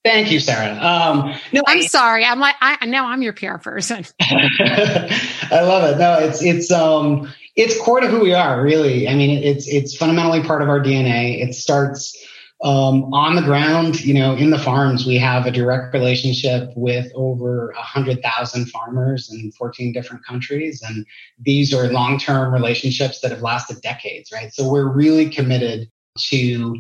Thank 0.05 0.33
you, 0.33 0.41
Sarah. 0.41 0.73
Um, 0.73 1.35
no, 1.53 1.63
I'm 1.67 1.79
I, 1.79 1.87
sorry. 1.87 2.25
I'm 2.25 2.41
like, 2.41 2.57
I 2.61 2.87
now 2.87 3.07
I'm 3.07 3.23
your 3.23 3.33
PR 3.33 3.59
person. 3.59 4.05
I 4.21 5.61
love 5.63 5.95
it. 5.95 5.99
No, 5.99 6.19
it's 6.19 6.43
it's 6.43 6.73
um, 6.73 7.33
it's 7.55 7.81
core 7.81 8.01
to 8.01 8.09
who 8.09 8.21
we 8.21 8.35
are, 8.35 8.61
really. 8.61 9.09
I 9.09 9.15
mean, 9.15 9.43
it's 9.43 9.69
it's 9.69 9.97
fundamentally 9.97 10.43
part 10.43 10.61
of 10.61 10.69
our 10.69 10.81
DNA. 10.81 11.41
It 11.41 11.55
starts 11.55 12.17
um, 12.65 13.13
on 13.15 13.37
the 13.37 13.43
ground, 13.43 14.05
you 14.05 14.15
know, 14.15 14.35
in 14.35 14.51
the 14.51 14.59
farms. 14.59 15.07
We 15.07 15.19
have 15.19 15.47
a 15.47 15.53
direct 15.53 15.95
relationship 15.95 16.71
with 16.75 17.11
over 17.15 17.71
a 17.71 17.83
hundred 17.83 18.23
thousand 18.23 18.67
farmers 18.71 19.33
in 19.33 19.53
14 19.53 19.93
different 19.93 20.25
countries, 20.25 20.83
and 20.83 21.07
these 21.39 21.73
are 21.73 21.93
long-term 21.93 22.53
relationships 22.53 23.21
that 23.21 23.31
have 23.31 23.43
lasted 23.43 23.81
decades, 23.83 24.33
right? 24.33 24.53
So 24.53 24.69
we're 24.69 24.93
really 24.93 25.31
committed 25.31 25.91
to 26.31 26.77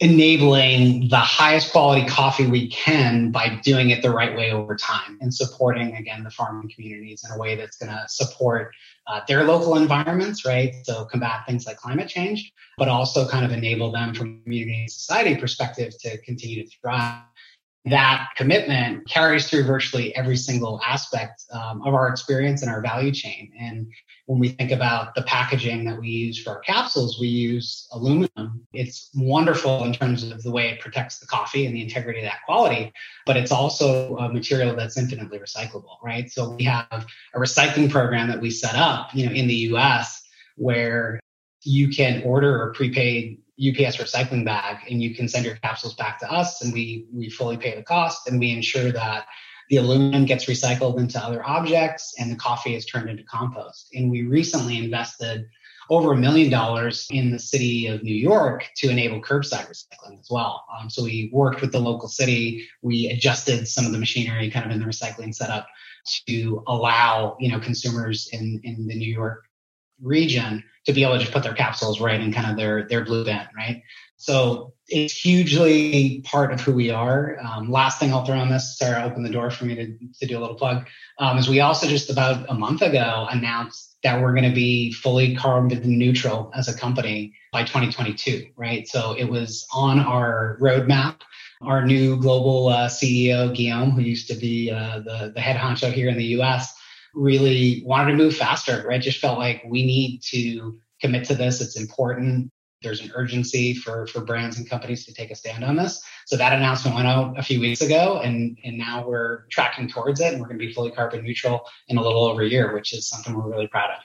enabling 0.00 1.08
the 1.08 1.16
highest 1.16 1.72
quality 1.72 2.06
coffee 2.06 2.46
we 2.46 2.68
can 2.68 3.30
by 3.30 3.58
doing 3.64 3.88
it 3.88 4.02
the 4.02 4.10
right 4.10 4.36
way 4.36 4.52
over 4.52 4.76
time 4.76 5.16
and 5.22 5.32
supporting 5.32 5.96
again 5.96 6.22
the 6.22 6.30
farming 6.30 6.70
communities 6.74 7.24
in 7.24 7.34
a 7.34 7.38
way 7.38 7.54
that's 7.54 7.78
going 7.78 7.90
to 7.90 8.04
support 8.06 8.74
uh, 9.06 9.20
their 9.26 9.44
local 9.44 9.76
environments 9.76 10.44
right? 10.44 10.74
So 10.84 11.06
combat 11.06 11.44
things 11.46 11.66
like 11.66 11.78
climate 11.78 12.08
change 12.08 12.52
but 12.76 12.88
also 12.88 13.26
kind 13.26 13.46
of 13.46 13.52
enable 13.52 13.90
them 13.90 14.14
from 14.14 14.38
a 14.40 14.42
community 14.42 14.80
and 14.80 14.90
society 14.90 15.34
perspective 15.40 15.94
to 16.00 16.18
continue 16.18 16.62
to 16.62 16.70
thrive 16.82 17.22
that 17.86 18.30
commitment 18.36 19.08
carries 19.08 19.48
through 19.48 19.62
virtually 19.62 20.14
every 20.16 20.36
single 20.36 20.80
aspect 20.84 21.44
um, 21.52 21.82
of 21.82 21.94
our 21.94 22.08
experience 22.08 22.62
and 22.62 22.70
our 22.70 22.82
value 22.82 23.12
chain. 23.12 23.52
And 23.60 23.86
when 24.26 24.40
we 24.40 24.48
think 24.48 24.72
about 24.72 25.14
the 25.14 25.22
packaging 25.22 25.84
that 25.84 26.00
we 26.00 26.08
use 26.08 26.42
for 26.42 26.50
our 26.50 26.60
capsules, 26.60 27.20
we 27.20 27.28
use 27.28 27.86
aluminum. 27.92 28.66
It's 28.72 29.10
wonderful 29.14 29.84
in 29.84 29.92
terms 29.92 30.24
of 30.24 30.42
the 30.42 30.50
way 30.50 30.68
it 30.70 30.80
protects 30.80 31.20
the 31.20 31.26
coffee 31.26 31.64
and 31.64 31.76
the 31.76 31.82
integrity 31.82 32.18
of 32.18 32.24
that 32.24 32.42
quality, 32.44 32.92
but 33.24 33.36
it's 33.36 33.52
also 33.52 34.16
a 34.16 34.32
material 34.32 34.74
that's 34.74 34.98
infinitely 34.98 35.38
recyclable, 35.38 36.02
right? 36.02 36.28
So 36.28 36.50
we 36.50 36.64
have 36.64 37.06
a 37.34 37.38
recycling 37.38 37.88
program 37.88 38.26
that 38.28 38.40
we 38.40 38.50
set 38.50 38.74
up, 38.74 39.14
you 39.14 39.26
know, 39.26 39.32
in 39.32 39.46
the 39.46 39.54
US 39.54 40.22
where 40.56 41.20
you 41.62 41.88
can 41.88 42.22
order 42.24 42.68
a 42.68 42.74
prepaid 42.74 43.38
UPS 43.58 43.96
recycling 43.96 44.44
bag 44.44 44.78
and 44.90 45.02
you 45.02 45.14
can 45.14 45.28
send 45.28 45.44
your 45.44 45.56
capsules 45.56 45.94
back 45.94 46.18
to 46.20 46.30
us 46.30 46.62
and 46.62 46.72
we 46.72 47.06
we 47.12 47.30
fully 47.30 47.56
pay 47.56 47.74
the 47.74 47.82
cost 47.82 48.28
and 48.28 48.38
we 48.38 48.50
ensure 48.50 48.92
that 48.92 49.26
the 49.68 49.76
aluminum 49.76 50.24
gets 50.24 50.46
recycled 50.46 50.98
into 50.98 51.18
other 51.18 51.44
objects 51.44 52.14
and 52.18 52.30
the 52.30 52.36
coffee 52.36 52.74
is 52.74 52.86
turned 52.86 53.08
into 53.08 53.24
compost. 53.24 53.88
And 53.94 54.10
we 54.10 54.22
recently 54.22 54.78
invested 54.78 55.48
over 55.88 56.12
a 56.12 56.16
million 56.16 56.50
dollars 56.50 57.06
in 57.10 57.30
the 57.30 57.38
city 57.38 57.86
of 57.86 58.02
New 58.02 58.14
York 58.14 58.68
to 58.76 58.90
enable 58.90 59.20
curbside 59.20 59.68
recycling 59.68 60.18
as 60.20 60.28
well. 60.30 60.64
Um, 60.78 60.90
so 60.90 61.04
we 61.04 61.30
worked 61.32 61.60
with 61.60 61.72
the 61.72 61.78
local 61.78 62.08
city. 62.08 62.68
We 62.82 63.08
adjusted 63.08 63.68
some 63.68 63.86
of 63.86 63.92
the 63.92 63.98
machinery 63.98 64.50
kind 64.50 64.66
of 64.66 64.72
in 64.72 64.80
the 64.80 64.86
recycling 64.86 65.34
setup 65.34 65.66
to 66.28 66.62
allow 66.68 67.36
you 67.40 67.50
know 67.50 67.58
consumers 67.58 68.28
in 68.32 68.60
in 68.62 68.86
the 68.86 68.94
New 68.94 69.12
York 69.12 69.44
region 70.02 70.64
to 70.86 70.92
be 70.92 71.02
able 71.02 71.14
to 71.14 71.20
just 71.20 71.32
put 71.32 71.42
their 71.42 71.54
capsules 71.54 72.00
right 72.00 72.20
in 72.20 72.32
kind 72.32 72.50
of 72.50 72.56
their 72.56 72.86
their 72.88 73.04
blue 73.04 73.24
bin, 73.24 73.40
right? 73.56 73.82
So 74.16 74.72
it's 74.88 75.12
hugely 75.12 76.20
part 76.24 76.52
of 76.52 76.60
who 76.60 76.72
we 76.72 76.90
are. 76.90 77.36
Um, 77.42 77.70
last 77.70 77.98
thing 77.98 78.12
I'll 78.12 78.24
throw 78.24 78.38
on 78.38 78.48
this, 78.48 78.78
Sarah 78.78 79.04
opened 79.04 79.26
the 79.26 79.30
door 79.30 79.50
for 79.50 79.64
me 79.64 79.74
to, 79.74 79.98
to 80.20 80.26
do 80.26 80.38
a 80.38 80.40
little 80.40 80.56
plug, 80.56 80.86
um, 81.18 81.38
is 81.38 81.48
we 81.48 81.60
also 81.60 81.86
just 81.86 82.08
about 82.08 82.48
a 82.48 82.54
month 82.54 82.82
ago 82.82 83.26
announced 83.30 83.96
that 84.02 84.20
we're 84.20 84.32
going 84.32 84.48
to 84.48 84.54
be 84.54 84.92
fully 84.92 85.34
carbon 85.34 85.80
neutral 85.98 86.52
as 86.54 86.68
a 86.68 86.76
company 86.76 87.34
by 87.52 87.62
2022, 87.62 88.46
right? 88.56 88.86
So 88.86 89.14
it 89.18 89.24
was 89.24 89.66
on 89.72 89.98
our 89.98 90.56
roadmap. 90.60 91.20
Our 91.62 91.86
new 91.86 92.20
global 92.20 92.68
uh, 92.68 92.88
CEO, 92.88 93.54
Guillaume, 93.54 93.90
who 93.92 94.02
used 94.02 94.28
to 94.28 94.34
be 94.34 94.70
uh, 94.70 95.00
the, 95.00 95.32
the 95.34 95.40
head 95.40 95.56
honcho 95.56 95.90
here 95.90 96.08
in 96.08 96.18
the 96.18 96.36
US, 96.40 96.72
really 97.16 97.82
wanted 97.84 98.12
to 98.12 98.16
move 98.16 98.36
faster, 98.36 98.84
right? 98.86 99.00
Just 99.00 99.18
felt 99.18 99.38
like 99.38 99.64
we 99.66 99.84
need 99.84 100.20
to 100.30 100.78
commit 101.00 101.24
to 101.24 101.34
this. 101.34 101.60
It's 101.60 101.80
important. 101.80 102.50
There's 102.82 103.00
an 103.00 103.10
urgency 103.14 103.74
for, 103.74 104.06
for 104.06 104.20
brands 104.20 104.58
and 104.58 104.68
companies 104.68 105.06
to 105.06 105.14
take 105.14 105.30
a 105.30 105.34
stand 105.34 105.64
on 105.64 105.76
this. 105.76 106.04
So 106.26 106.36
that 106.36 106.52
announcement 106.52 106.94
went 106.94 107.08
out 107.08 107.38
a 107.38 107.42
few 107.42 107.58
weeks 107.58 107.80
ago 107.80 108.20
and, 108.22 108.58
and 108.64 108.76
now 108.76 109.06
we're 109.08 109.46
tracking 109.50 109.88
towards 109.88 110.20
it 110.20 110.32
and 110.32 110.40
we're 110.40 110.48
going 110.48 110.58
to 110.58 110.66
be 110.66 110.72
fully 110.72 110.90
carbon 110.90 111.24
neutral 111.24 111.66
in 111.88 111.96
a 111.96 112.02
little 112.02 112.24
over 112.24 112.42
a 112.42 112.48
year, 112.48 112.74
which 112.74 112.92
is 112.92 113.08
something 113.08 113.34
we're 113.34 113.50
really 113.50 113.66
proud 113.66 113.90
of. 113.90 114.02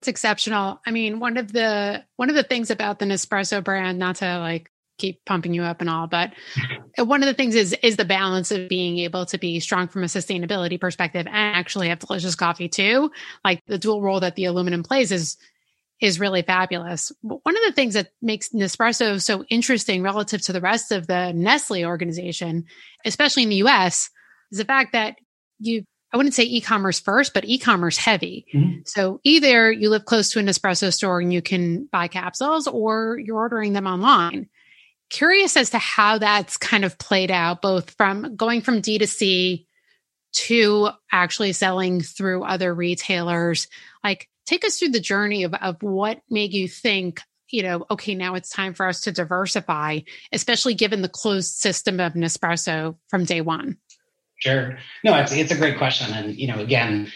It's 0.00 0.08
exceptional. 0.08 0.80
I 0.86 0.90
mean, 0.90 1.20
one 1.20 1.36
of 1.36 1.52
the 1.52 2.04
one 2.16 2.28
of 2.28 2.34
the 2.34 2.42
things 2.42 2.70
about 2.70 2.98
the 2.98 3.06
Nespresso 3.06 3.64
brand, 3.64 3.98
not 3.98 4.16
to 4.16 4.38
like 4.38 4.70
keep 4.98 5.24
pumping 5.24 5.52
you 5.52 5.62
up 5.62 5.80
and 5.80 5.90
all 5.90 6.06
but 6.06 6.32
one 6.98 7.22
of 7.22 7.26
the 7.26 7.34
things 7.34 7.54
is 7.54 7.74
is 7.82 7.96
the 7.96 8.04
balance 8.04 8.50
of 8.50 8.68
being 8.68 8.98
able 8.98 9.26
to 9.26 9.38
be 9.38 9.60
strong 9.60 9.88
from 9.88 10.02
a 10.02 10.06
sustainability 10.06 10.80
perspective 10.80 11.26
and 11.26 11.56
actually 11.56 11.88
have 11.88 11.98
delicious 11.98 12.34
coffee 12.34 12.68
too 12.68 13.10
like 13.44 13.60
the 13.66 13.78
dual 13.78 14.02
role 14.02 14.20
that 14.20 14.36
the 14.36 14.44
aluminum 14.44 14.82
plays 14.82 15.10
is 15.10 15.36
is 16.00 16.20
really 16.20 16.42
fabulous 16.42 17.10
one 17.22 17.56
of 17.56 17.62
the 17.66 17.72
things 17.72 17.94
that 17.94 18.10
makes 18.20 18.50
nespresso 18.50 19.20
so 19.20 19.44
interesting 19.48 20.02
relative 20.02 20.40
to 20.40 20.52
the 20.52 20.60
rest 20.60 20.92
of 20.92 21.06
the 21.06 21.32
nestle 21.32 21.84
organization 21.84 22.64
especially 23.04 23.42
in 23.42 23.48
the 23.48 23.56
us 23.56 24.10
is 24.52 24.58
the 24.58 24.64
fact 24.64 24.92
that 24.92 25.16
you 25.58 25.84
I 26.12 26.16
wouldn't 26.16 26.34
say 26.34 26.44
e-commerce 26.44 27.00
first, 27.00 27.34
but 27.34 27.44
e-commerce 27.44 27.96
heavy. 27.96 28.46
Mm-hmm. 28.54 28.82
So 28.86 29.18
either 29.24 29.72
you 29.72 29.90
live 29.90 30.04
close 30.04 30.30
to 30.30 30.38
a 30.38 30.42
Nespresso 30.44 30.92
store 30.92 31.20
and 31.20 31.32
you 31.32 31.42
can 31.42 31.86
buy 31.90 32.06
capsules 32.06 32.68
or 32.68 33.18
you're 33.18 33.36
ordering 33.36 33.72
them 33.72 33.88
online 33.88 34.48
curious 35.14 35.56
as 35.56 35.70
to 35.70 35.78
how 35.78 36.18
that's 36.18 36.56
kind 36.56 36.84
of 36.84 36.98
played 36.98 37.30
out, 37.30 37.62
both 37.62 37.92
from 37.92 38.34
going 38.34 38.62
from 38.62 38.82
D2C 38.82 39.64
to 40.32 40.88
actually 41.12 41.52
selling 41.52 42.00
through 42.00 42.42
other 42.42 42.74
retailers. 42.74 43.68
Like, 44.02 44.28
take 44.44 44.64
us 44.64 44.76
through 44.76 44.88
the 44.88 44.98
journey 44.98 45.44
of, 45.44 45.54
of 45.54 45.80
what 45.82 46.20
made 46.28 46.52
you 46.52 46.66
think, 46.66 47.20
you 47.48 47.62
know, 47.62 47.86
okay, 47.92 48.16
now 48.16 48.34
it's 48.34 48.50
time 48.50 48.74
for 48.74 48.88
us 48.88 49.02
to 49.02 49.12
diversify, 49.12 50.00
especially 50.32 50.74
given 50.74 51.00
the 51.00 51.08
closed 51.08 51.54
system 51.54 52.00
of 52.00 52.14
Nespresso 52.14 52.96
from 53.08 53.24
day 53.24 53.40
one. 53.40 53.76
Sure. 54.40 54.78
No, 55.04 55.16
it's, 55.16 55.32
it's 55.32 55.52
a 55.52 55.56
great 55.56 55.78
question. 55.78 56.12
And, 56.12 56.34
you 56.34 56.48
know, 56.48 56.58
again, 56.58 57.12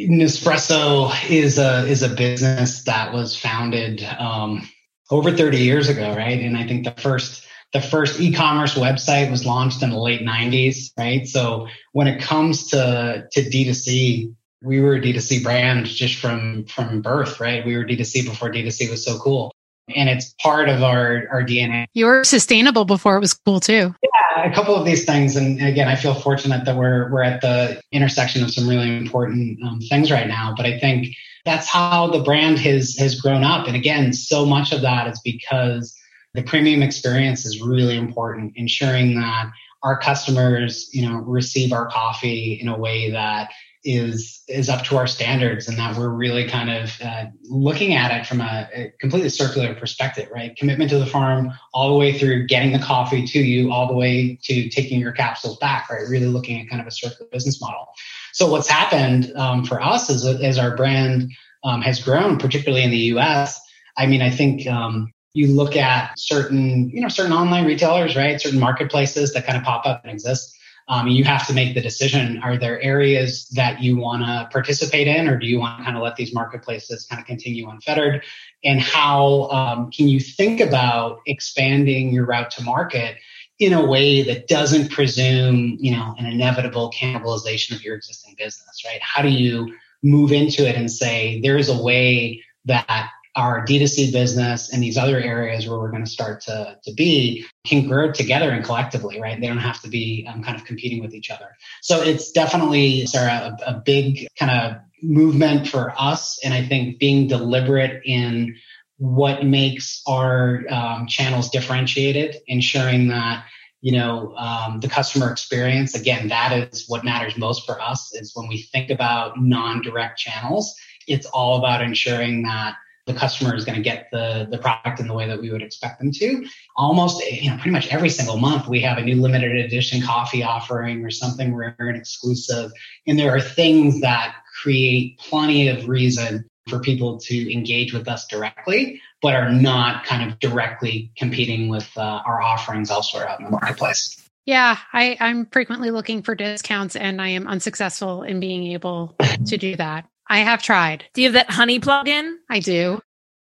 Nespresso 0.00 1.12
is 1.30 1.58
a 1.58 1.86
is 1.86 2.02
a 2.02 2.08
business 2.08 2.84
that 2.84 3.12
was 3.12 3.36
founded 3.36 4.02
um, 4.18 4.68
over 5.10 5.32
30 5.32 5.58
years 5.58 5.88
ago, 5.88 6.14
right? 6.14 6.40
And 6.40 6.56
I 6.56 6.66
think 6.66 6.84
the 6.84 6.92
first 6.92 7.44
the 7.72 7.80
first 7.82 8.18
e-commerce 8.18 8.74
website 8.74 9.30
was 9.30 9.44
launched 9.44 9.82
in 9.82 9.90
the 9.90 9.98
late 9.98 10.22
90s, 10.22 10.90
right? 10.96 11.26
So 11.26 11.68
when 11.92 12.06
it 12.06 12.20
comes 12.22 12.68
to 12.68 13.28
to 13.30 13.40
D2C, 13.40 14.34
we 14.62 14.80
were 14.80 14.94
a 14.94 15.00
D2C 15.00 15.42
brand 15.42 15.86
just 15.86 16.16
from 16.16 16.64
from 16.64 17.02
birth, 17.02 17.40
right? 17.40 17.64
We 17.64 17.76
were 17.76 17.84
D2C 17.84 18.24
before 18.24 18.50
D2C 18.50 18.90
was 18.90 19.04
so 19.04 19.18
cool. 19.18 19.52
And 19.94 20.08
it's 20.08 20.34
part 20.42 20.68
of 20.68 20.82
our 20.82 21.24
our 21.30 21.42
DNA. 21.42 21.86
You 21.94 22.06
were 22.06 22.24
sustainable 22.24 22.84
before 22.84 23.16
it 23.16 23.20
was 23.20 23.34
cool 23.34 23.60
too. 23.60 23.94
Yeah, 24.02 24.50
a 24.50 24.54
couple 24.54 24.74
of 24.74 24.84
these 24.84 25.04
things, 25.04 25.36
and 25.36 25.62
again, 25.62 25.88
I 25.88 25.96
feel 25.96 26.14
fortunate 26.14 26.64
that 26.64 26.76
we're 26.76 27.10
we're 27.10 27.22
at 27.22 27.40
the 27.40 27.80
intersection 27.92 28.42
of 28.42 28.52
some 28.52 28.68
really 28.68 28.96
important 28.96 29.62
um, 29.62 29.80
things 29.80 30.10
right 30.10 30.28
now. 30.28 30.54
But 30.56 30.66
I 30.66 30.78
think 30.78 31.08
that's 31.44 31.68
how 31.68 32.08
the 32.08 32.20
brand 32.20 32.58
has 32.60 32.96
has 32.98 33.20
grown 33.20 33.44
up. 33.44 33.66
And 33.66 33.76
again, 33.76 34.12
so 34.12 34.44
much 34.44 34.72
of 34.72 34.82
that 34.82 35.08
is 35.08 35.20
because 35.24 35.96
the 36.34 36.42
premium 36.42 36.82
experience 36.82 37.46
is 37.46 37.60
really 37.60 37.96
important, 37.96 38.52
ensuring 38.56 39.18
that 39.18 39.50
our 39.82 39.98
customers, 39.98 40.90
you 40.92 41.08
know, 41.08 41.18
receive 41.18 41.72
our 41.72 41.86
coffee 41.86 42.58
in 42.60 42.68
a 42.68 42.76
way 42.76 43.10
that 43.10 43.50
is 43.84 44.42
is 44.48 44.68
up 44.68 44.84
to 44.84 44.96
our 44.96 45.06
standards 45.06 45.68
and 45.68 45.78
that 45.78 45.96
we're 45.96 46.08
really 46.08 46.48
kind 46.48 46.70
of 46.70 47.00
uh, 47.02 47.26
looking 47.44 47.94
at 47.94 48.10
it 48.10 48.26
from 48.26 48.40
a, 48.40 48.68
a, 48.74 48.92
completely 49.00 49.28
circular 49.28 49.74
perspective 49.74 50.28
right 50.32 50.56
commitment 50.56 50.90
to 50.90 50.98
the 50.98 51.06
farm 51.06 51.52
all 51.72 51.88
the 51.90 51.98
way 51.98 52.18
through 52.18 52.46
getting 52.46 52.72
the 52.72 52.78
coffee 52.78 53.24
to 53.24 53.38
you 53.38 53.72
all 53.72 53.86
the 53.86 53.94
way 53.94 54.38
to 54.42 54.68
taking 54.68 55.00
your 55.00 55.12
capsules 55.12 55.56
back 55.58 55.88
right 55.90 56.08
really 56.08 56.26
looking 56.26 56.60
at 56.60 56.68
kind 56.68 56.80
of 56.80 56.86
a 56.86 56.90
circular 56.90 57.28
business 57.30 57.60
model 57.60 57.86
so 58.32 58.50
what's 58.50 58.68
happened 58.68 59.32
um, 59.36 59.64
for 59.64 59.80
us 59.80 60.10
is 60.10 60.24
as 60.24 60.58
our 60.58 60.76
brand 60.76 61.30
um, 61.64 61.82
has 61.82 62.02
grown, 62.02 62.38
particularly 62.38 62.84
in 62.84 62.90
the 62.90 62.98
U.S. 62.98 63.60
I 63.96 64.06
mean, 64.06 64.22
I 64.22 64.30
think 64.30 64.66
um, 64.66 65.12
you 65.32 65.48
look 65.48 65.76
at 65.76 66.12
certain, 66.18 66.90
you 66.90 67.00
know, 67.00 67.08
certain 67.08 67.32
online 67.32 67.66
retailers, 67.66 68.16
right? 68.16 68.40
Certain 68.40 68.60
marketplaces 68.60 69.32
that 69.32 69.46
kind 69.46 69.58
of 69.58 69.64
pop 69.64 69.86
up 69.86 70.02
and 70.04 70.12
exist. 70.12 70.56
Um, 70.88 71.08
you 71.08 71.24
have 71.24 71.46
to 71.48 71.52
make 71.52 71.74
the 71.74 71.80
decision: 71.80 72.40
Are 72.42 72.56
there 72.56 72.80
areas 72.80 73.48
that 73.50 73.82
you 73.82 73.96
want 73.96 74.22
to 74.22 74.48
participate 74.50 75.06
in, 75.06 75.28
or 75.28 75.36
do 75.38 75.46
you 75.46 75.58
want 75.58 75.78
to 75.78 75.84
kind 75.84 75.96
of 75.96 76.02
let 76.02 76.16
these 76.16 76.32
marketplaces 76.32 77.06
kind 77.06 77.20
of 77.20 77.26
continue 77.26 77.68
unfettered? 77.68 78.24
And 78.64 78.80
how 78.80 79.48
um, 79.50 79.90
can 79.90 80.08
you 80.08 80.20
think 80.20 80.60
about 80.60 81.20
expanding 81.26 82.12
your 82.12 82.26
route 82.26 82.50
to 82.52 82.62
market 82.62 83.16
in 83.58 83.72
a 83.72 83.84
way 83.84 84.22
that 84.22 84.46
doesn't 84.46 84.90
presume, 84.90 85.76
you 85.80 85.90
know, 85.90 86.14
an 86.18 86.26
inevitable 86.26 86.90
cannibalization 86.90 87.74
of 87.74 87.82
your 87.82 87.96
existing 87.96 88.34
business, 88.38 88.82
right? 88.84 89.00
How 89.02 89.22
do 89.22 89.28
you 89.28 89.74
move 90.02 90.32
into 90.32 90.66
it 90.66 90.76
and 90.76 90.90
say 90.90 91.40
there 91.40 91.56
is 91.56 91.68
a 91.68 91.82
way 91.82 92.42
that 92.66 93.10
our 93.38 93.64
D2C 93.64 94.12
business 94.12 94.72
and 94.72 94.82
these 94.82 94.98
other 94.98 95.16
areas 95.16 95.68
where 95.68 95.78
we're 95.78 95.92
going 95.92 96.04
to 96.04 96.10
start 96.10 96.40
to, 96.40 96.76
to 96.82 96.92
be 96.92 97.46
can 97.64 97.86
grow 97.86 98.10
together 98.10 98.50
and 98.50 98.64
collectively, 98.64 99.20
right? 99.20 99.40
They 99.40 99.46
don't 99.46 99.58
have 99.58 99.80
to 99.82 99.88
be 99.88 100.28
um, 100.28 100.42
kind 100.42 100.56
of 100.56 100.64
competing 100.64 101.00
with 101.00 101.14
each 101.14 101.30
other. 101.30 101.56
So 101.80 102.02
it's 102.02 102.32
definitely, 102.32 103.06
Sarah, 103.06 103.56
a, 103.64 103.70
a 103.70 103.74
big 103.74 104.26
kind 104.36 104.50
of 104.50 104.78
movement 105.04 105.68
for 105.68 105.94
us. 105.96 106.40
And 106.44 106.52
I 106.52 106.64
think 106.64 106.98
being 106.98 107.28
deliberate 107.28 108.02
in 108.04 108.56
what 108.96 109.44
makes 109.44 110.02
our 110.08 110.64
um, 110.68 111.06
channels 111.06 111.50
differentiated, 111.50 112.38
ensuring 112.48 113.06
that 113.08 113.44
you 113.82 113.92
know 113.92 114.34
um, 114.36 114.80
the 114.80 114.88
customer 114.88 115.30
experience 115.30 115.94
again 115.94 116.26
that 116.26 116.72
is 116.72 116.86
what 116.88 117.04
matters 117.04 117.38
most 117.38 117.64
for 117.64 117.80
us 117.80 118.12
is 118.12 118.32
when 118.34 118.48
we 118.48 118.60
think 118.60 118.90
about 118.90 119.40
non-direct 119.40 120.18
channels 120.18 120.74
it's 121.06 121.26
all 121.26 121.58
about 121.58 121.80
ensuring 121.80 122.42
that 122.42 122.74
the 123.08 123.14
customer 123.14 123.56
is 123.56 123.64
going 123.64 123.74
to 123.74 123.82
get 123.82 124.08
the, 124.12 124.46
the 124.48 124.58
product 124.58 125.00
in 125.00 125.08
the 125.08 125.14
way 125.14 125.26
that 125.26 125.40
we 125.40 125.50
would 125.50 125.62
expect 125.62 125.98
them 125.98 126.12
to. 126.12 126.46
Almost, 126.76 127.24
you 127.24 127.50
know, 127.50 127.56
pretty 127.56 127.70
much 127.70 127.88
every 127.88 128.10
single 128.10 128.36
month 128.36 128.68
we 128.68 128.80
have 128.82 128.98
a 128.98 129.02
new 129.02 129.20
limited 129.20 129.56
edition 129.56 130.00
coffee 130.00 130.44
offering 130.44 131.04
or 131.04 131.10
something 131.10 131.54
rare 131.54 131.74
and 131.78 131.96
exclusive. 131.96 132.70
And 133.06 133.18
there 133.18 133.34
are 133.34 133.40
things 133.40 134.00
that 134.02 134.36
create 134.62 135.18
plenty 135.18 135.68
of 135.68 135.88
reason 135.88 136.46
for 136.68 136.78
people 136.78 137.18
to 137.18 137.52
engage 137.52 137.92
with 137.92 138.06
us 138.06 138.26
directly, 138.26 139.00
but 139.22 139.34
are 139.34 139.50
not 139.50 140.04
kind 140.04 140.30
of 140.30 140.38
directly 140.38 141.10
competing 141.16 141.68
with 141.68 141.90
uh, 141.96 142.22
our 142.26 142.42
offerings 142.42 142.90
elsewhere 142.90 143.28
out 143.28 143.40
in 143.40 143.46
the 143.46 143.50
marketplace. 143.50 144.22
Yeah, 144.44 144.78
I, 144.92 145.16
I'm 145.20 145.46
frequently 145.46 145.90
looking 145.90 146.22
for 146.22 146.34
discounts 146.34 146.96
and 146.96 147.20
I 147.20 147.28
am 147.28 147.46
unsuccessful 147.46 148.22
in 148.22 148.40
being 148.40 148.68
able 148.72 149.14
to 149.46 149.56
do 149.58 149.76
that. 149.76 150.06
I 150.28 150.38
have 150.38 150.62
tried. 150.62 151.04
Do 151.14 151.22
you 151.22 151.28
have 151.28 151.34
that 151.34 151.50
honey 151.50 151.80
plugin? 151.80 152.36
I 152.50 152.60
do. 152.60 153.00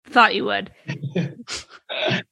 Thought 0.10 0.36
you 0.36 0.46
would. 0.46 0.72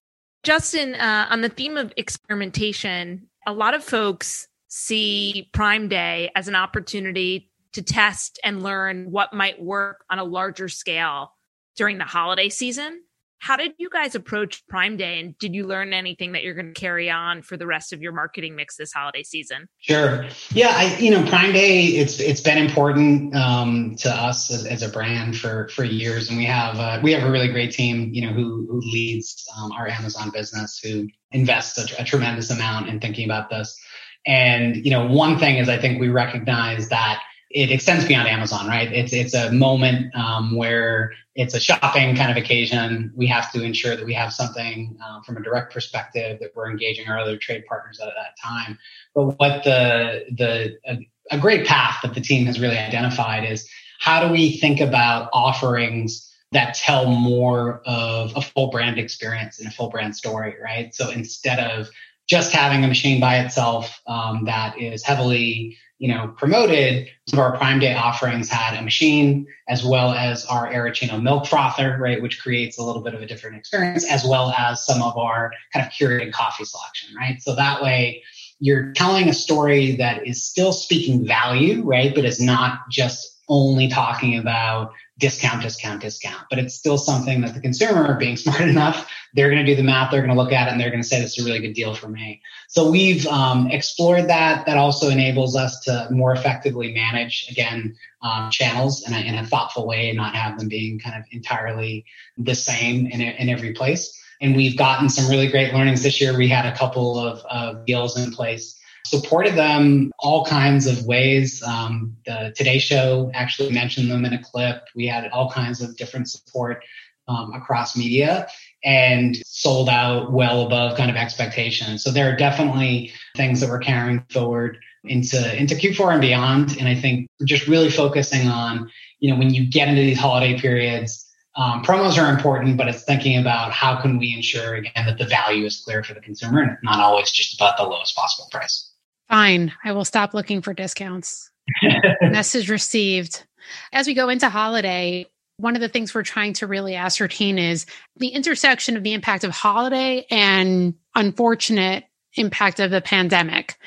Justin, 0.43 0.95
uh, 0.95 1.27
on 1.29 1.41
the 1.41 1.49
theme 1.49 1.77
of 1.77 1.91
experimentation, 1.97 3.27
a 3.47 3.53
lot 3.53 3.73
of 3.73 3.83
folks 3.83 4.47
see 4.67 5.49
Prime 5.53 5.87
Day 5.87 6.31
as 6.35 6.47
an 6.47 6.55
opportunity 6.55 7.49
to 7.73 7.81
test 7.81 8.39
and 8.43 8.63
learn 8.63 9.11
what 9.11 9.33
might 9.33 9.61
work 9.61 10.05
on 10.09 10.19
a 10.19 10.23
larger 10.23 10.69
scale 10.69 11.33
during 11.75 11.97
the 11.97 12.05
holiday 12.05 12.49
season. 12.49 13.01
How 13.45 13.57
did 13.57 13.73
you 13.77 13.91
guys 13.91 14.15
approach 14.15 14.65
Prime 14.67 14.97
Day 14.97 15.19
and 15.19 15.37
did 15.37 15.53
you 15.53 15.67
learn 15.67 15.93
anything 15.93 16.31
that 16.31 16.41
you're 16.41 16.55
going 16.55 16.73
to 16.73 16.79
carry 16.79 17.11
on 17.11 17.43
for 17.43 17.57
the 17.57 17.67
rest 17.67 17.93
of 17.93 18.01
your 18.01 18.11
marketing 18.11 18.55
mix 18.55 18.75
this 18.75 18.91
holiday 18.91 19.21
season? 19.21 19.69
Sure. 19.77 20.25
Yeah, 20.49 20.73
I 20.75 20.97
you 20.97 21.11
know 21.11 21.23
Prime 21.29 21.53
Day 21.53 21.83
it's 21.89 22.19
it's 22.19 22.41
been 22.41 22.57
important 22.57 23.35
um, 23.35 23.97
to 23.97 24.09
us 24.09 24.51
as, 24.51 24.65
as, 24.65 24.81
a 24.81 24.89
brand 24.89 25.37
for 25.37 25.67
for 25.67 25.83
years, 25.83 26.27
and 26.29 26.39
we 26.39 26.45
have 26.45 26.79
uh, 26.79 26.99
we 27.03 27.13
have 27.13 27.21
a 27.21 27.29
really 27.29 27.49
great 27.49 27.71
team 27.71 28.09
you 28.11 28.25
know 28.25 28.33
who 28.33 28.65
who 28.67 28.79
leads 28.79 29.45
um, 29.55 29.71
our 29.73 29.87
Amazon 29.87 30.31
business 30.31 30.79
who 30.83 31.07
invests 31.31 31.77
a, 31.77 32.01
a 32.01 32.03
tremendous 32.03 32.49
amount 32.49 32.89
in 32.89 32.99
thinking 32.99 33.25
about 33.25 33.51
this. 33.51 33.79
And 34.25 34.75
you 34.75 34.89
know 34.89 35.05
one 35.05 35.37
thing 35.37 35.57
is 35.57 35.69
I 35.69 35.77
think 35.77 36.01
we 36.01 36.09
recognize 36.09 36.89
that 36.89 37.21
it 37.55 37.71
extends 37.71 38.03
beyond 38.03 38.27
Amazon, 38.27 38.67
right? 38.67 38.91
It's 38.91 39.13
it's 39.13 39.33
a 39.33 39.49
moment 39.49 40.13
um, 40.13 40.57
where 40.57 41.13
it's 41.35 41.53
a 41.53 41.59
shopping 41.59 42.13
kind 42.13 42.29
of 42.29 42.35
occasion. 42.35 43.13
We 43.15 43.27
have 43.27 43.49
to 43.53 43.63
ensure 43.63 43.95
that 43.95 44.05
we 44.05 44.13
have 44.13 44.33
something 44.33 44.97
um, 45.07 45.23
from 45.23 45.37
a 45.37 45.41
direct 45.41 45.73
perspective 45.73 46.39
that 46.41 46.51
we're 46.53 46.69
engaging 46.69 47.07
our 47.07 47.17
other 47.17 47.37
trade 47.37 47.65
partners 47.65 48.01
at 48.01 48.07
that 48.07 48.35
time. 48.43 48.77
But 49.15 49.39
what 49.39 49.63
the 49.63 50.25
the 50.37 50.77
a, 50.85 50.97
a 51.31 51.39
great 51.39 51.65
path 51.65 51.99
that 52.03 52.13
the 52.13 52.19
team 52.19 52.45
has 52.45 52.59
really 52.59 52.77
identified 52.77 53.49
is 53.49 53.69
how 54.01 54.27
do 54.27 54.33
we 54.33 54.57
think 54.57 54.81
about 54.81 55.29
offerings 55.31 56.29
that 56.51 56.73
tell 56.73 57.05
more 57.05 57.81
of 57.85 58.33
a 58.35 58.41
full 58.41 58.69
brand 58.69 58.99
experience 58.99 59.59
and 59.59 59.69
a 59.69 59.71
full 59.71 59.89
brand 59.89 60.13
story, 60.13 60.55
right? 60.61 60.93
So 60.93 61.09
instead 61.09 61.59
of 61.59 61.87
just 62.27 62.51
having 62.51 62.83
a 62.83 62.87
machine 62.87 63.21
by 63.21 63.39
itself 63.39 64.01
um, 64.07 64.43
that 64.45 64.77
is 64.77 65.03
heavily 65.05 65.77
you 65.97 66.13
know 66.13 66.33
promoted 66.37 67.07
some 67.27 67.39
of 67.39 67.45
our 67.45 67.57
prime 67.57 67.79
day 67.79 67.93
offerings 67.93 68.49
had 68.49 68.77
a 68.77 68.81
machine 68.81 69.47
as 69.69 69.83
well 69.83 70.11
as 70.11 70.45
our 70.45 70.71
Aeroccino 70.71 71.21
milk 71.21 71.45
frother 71.45 71.97
right 71.99 72.21
which 72.21 72.41
creates 72.41 72.77
a 72.77 72.83
little 72.83 73.01
bit 73.01 73.13
of 73.13 73.21
a 73.21 73.25
different 73.25 73.55
experience 73.55 74.09
as 74.09 74.25
well 74.25 74.51
as 74.51 74.85
some 74.85 75.01
of 75.01 75.17
our 75.17 75.51
kind 75.73 75.85
of 75.85 75.91
curated 75.91 76.31
coffee 76.33 76.65
selection 76.65 77.15
right? 77.15 77.41
So 77.41 77.55
that 77.55 77.81
way 77.81 78.23
you're 78.59 78.91
telling 78.93 79.29
a 79.29 79.33
story 79.33 79.95
that 79.97 80.25
is 80.27 80.43
still 80.43 80.73
speaking 80.73 81.25
value 81.25 81.83
right 81.83 82.13
but 82.13 82.25
is 82.25 82.41
not 82.41 82.89
just 82.89 83.41
only 83.47 83.87
talking 83.87 84.37
about 84.37 84.91
discount, 85.17 85.61
discount, 85.61 86.01
discount. 86.01 86.43
But 86.49 86.59
it's 86.59 86.73
still 86.73 86.97
something 86.97 87.41
that 87.41 87.53
the 87.53 87.61
consumer, 87.61 88.17
being 88.17 88.37
smart 88.45 88.61
enough, 88.61 89.09
they're 89.33 89.49
going 89.49 89.65
to 89.65 89.71
do 89.71 89.75
the 89.75 89.83
math, 89.83 90.11
they're 90.11 90.21
going 90.21 90.35
to 90.35 90.41
look 90.41 90.51
at 90.51 90.67
it, 90.67 90.71
and 90.71 90.79
they're 90.79 90.89
going 90.89 91.01
to 91.01 91.07
say 91.07 91.21
this 91.21 91.37
is 91.37 91.45
a 91.45 91.47
really 91.47 91.59
good 91.59 91.73
deal 91.73 91.93
for 91.93 92.07
me. 92.07 92.41
So 92.67 92.89
we've 92.89 93.25
um, 93.27 93.69
explored 93.71 94.27
that. 94.27 94.65
That 94.65 94.77
also 94.77 95.09
enables 95.09 95.55
us 95.55 95.79
to 95.81 96.07
more 96.11 96.33
effectively 96.33 96.93
manage, 96.93 97.47
again, 97.49 97.95
um, 98.21 98.49
channels 98.49 99.07
in 99.07 99.13
a, 99.13 99.19
in 99.19 99.35
a, 99.35 99.45
thoughtful 99.45 99.85
way 99.85 100.09
and 100.09 100.17
not 100.17 100.35
have 100.35 100.57
them 100.57 100.67
being 100.67 100.99
kind 100.99 101.15
of 101.15 101.25
entirely 101.31 102.05
the 102.37 102.55
same 102.55 103.05
in, 103.05 103.21
in 103.21 103.49
every 103.49 103.73
place. 103.73 104.19
And 104.41 104.55
we've 104.55 104.75
gotten 104.75 105.09
some 105.09 105.29
really 105.29 105.47
great 105.47 105.73
learnings 105.73 106.01
this 106.03 106.19
year. 106.19 106.35
We 106.35 106.47
had 106.47 106.65
a 106.65 106.75
couple 106.75 107.19
of, 107.19 107.39
of 107.45 107.85
deals 107.85 108.17
in 108.17 108.31
place 108.31 108.79
supported 109.05 109.55
them 109.55 110.11
all 110.19 110.45
kinds 110.45 110.87
of 110.87 111.05
ways. 111.05 111.61
Um, 111.63 112.17
the 112.25 112.53
Today 112.55 112.79
Show 112.79 113.31
actually 113.33 113.71
mentioned 113.71 114.09
them 114.09 114.25
in 114.25 114.33
a 114.33 114.43
clip. 114.43 114.83
We 114.95 115.07
had 115.07 115.29
all 115.29 115.51
kinds 115.51 115.81
of 115.81 115.95
different 115.95 116.29
support 116.29 116.83
um, 117.27 117.53
across 117.53 117.95
media 117.95 118.47
and 118.83 119.35
sold 119.45 119.89
out 119.89 120.31
well 120.31 120.65
above 120.65 120.97
kind 120.97 121.09
of 121.09 121.17
expectations. 121.17 122.03
So 122.03 122.11
there 122.11 122.31
are 122.31 122.35
definitely 122.35 123.13
things 123.35 123.59
that 123.61 123.69
we're 123.69 123.79
carrying 123.79 124.23
forward 124.29 124.77
into 125.03 125.55
into 125.55 125.75
Q4 125.75 126.13
and 126.13 126.21
beyond. 126.21 126.77
And 126.79 126.87
I 126.87 126.95
think 126.95 127.27
just 127.45 127.67
really 127.67 127.89
focusing 127.89 128.47
on, 128.47 128.89
you 129.19 129.31
know, 129.31 129.37
when 129.37 129.53
you 129.53 129.69
get 129.69 129.87
into 129.87 130.01
these 130.01 130.19
holiday 130.19 130.59
periods, 130.59 131.21
um, 131.55 131.83
promos 131.83 132.21
are 132.21 132.33
important, 132.33 132.77
but 132.77 132.87
it's 132.89 133.03
thinking 133.03 133.39
about 133.39 133.71
how 133.71 134.01
can 134.01 134.17
we 134.17 134.33
ensure 134.33 134.75
again 134.75 135.05
that 135.05 135.17
the 135.17 135.25
value 135.25 135.65
is 135.65 135.81
clear 135.85 136.03
for 136.03 136.13
the 136.13 136.19
consumer 136.19 136.61
and 136.61 136.77
not 136.83 136.99
always 136.99 137.31
just 137.31 137.55
about 137.55 137.77
the 137.77 137.83
lowest 137.83 138.15
possible 138.15 138.47
price. 138.51 138.91
Fine. 139.29 139.73
I 139.83 139.91
will 139.91 140.05
stop 140.05 140.33
looking 140.33 140.61
for 140.61 140.73
discounts. 140.73 141.49
Message 142.21 142.69
received. 142.69 143.45
As 143.91 144.07
we 144.07 144.13
go 144.13 144.29
into 144.29 144.49
holiday, 144.49 145.25
one 145.57 145.75
of 145.75 145.81
the 145.81 145.89
things 145.89 146.13
we're 146.13 146.23
trying 146.23 146.53
to 146.53 146.67
really 146.67 146.95
ascertain 146.95 147.57
is 147.57 147.85
the 148.17 148.27
intersection 148.27 148.97
of 148.97 149.03
the 149.03 149.13
impact 149.13 149.43
of 149.43 149.51
holiday 149.51 150.25
and 150.29 150.93
unfortunate 151.15 152.03
impact 152.35 152.79
of 152.79 152.91
the 152.91 153.01
pandemic. 153.01 153.77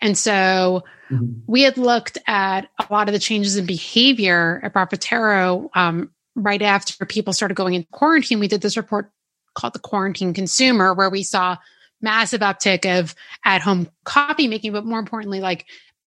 And 0.00 0.16
so 0.16 0.82
mm-hmm. 1.10 1.40
we 1.46 1.62
had 1.62 1.76
looked 1.76 2.18
at 2.26 2.68
a 2.78 2.86
lot 2.90 3.08
of 3.08 3.12
the 3.12 3.18
changes 3.18 3.56
in 3.56 3.66
behavior 3.66 4.60
at 4.64 4.72
Profitero 4.72 5.68
um, 5.76 6.10
right 6.34 6.62
after 6.62 7.04
people 7.04 7.32
started 7.32 7.54
going 7.54 7.74
into 7.74 7.88
quarantine. 7.92 8.40
We 8.40 8.48
did 8.48 8.62
this 8.62 8.76
report 8.76 9.10
called 9.54 9.74
the 9.74 9.80
Quarantine 9.80 10.32
Consumer, 10.32 10.94
where 10.94 11.10
we 11.10 11.22
saw 11.22 11.56
massive 12.00 12.40
uptick 12.40 12.86
of 12.86 13.14
at 13.44 13.60
home 13.60 13.88
coffee 14.04 14.48
making, 14.48 14.72
but 14.72 14.84
more 14.84 14.98
importantly, 14.98 15.40
like 15.40 15.66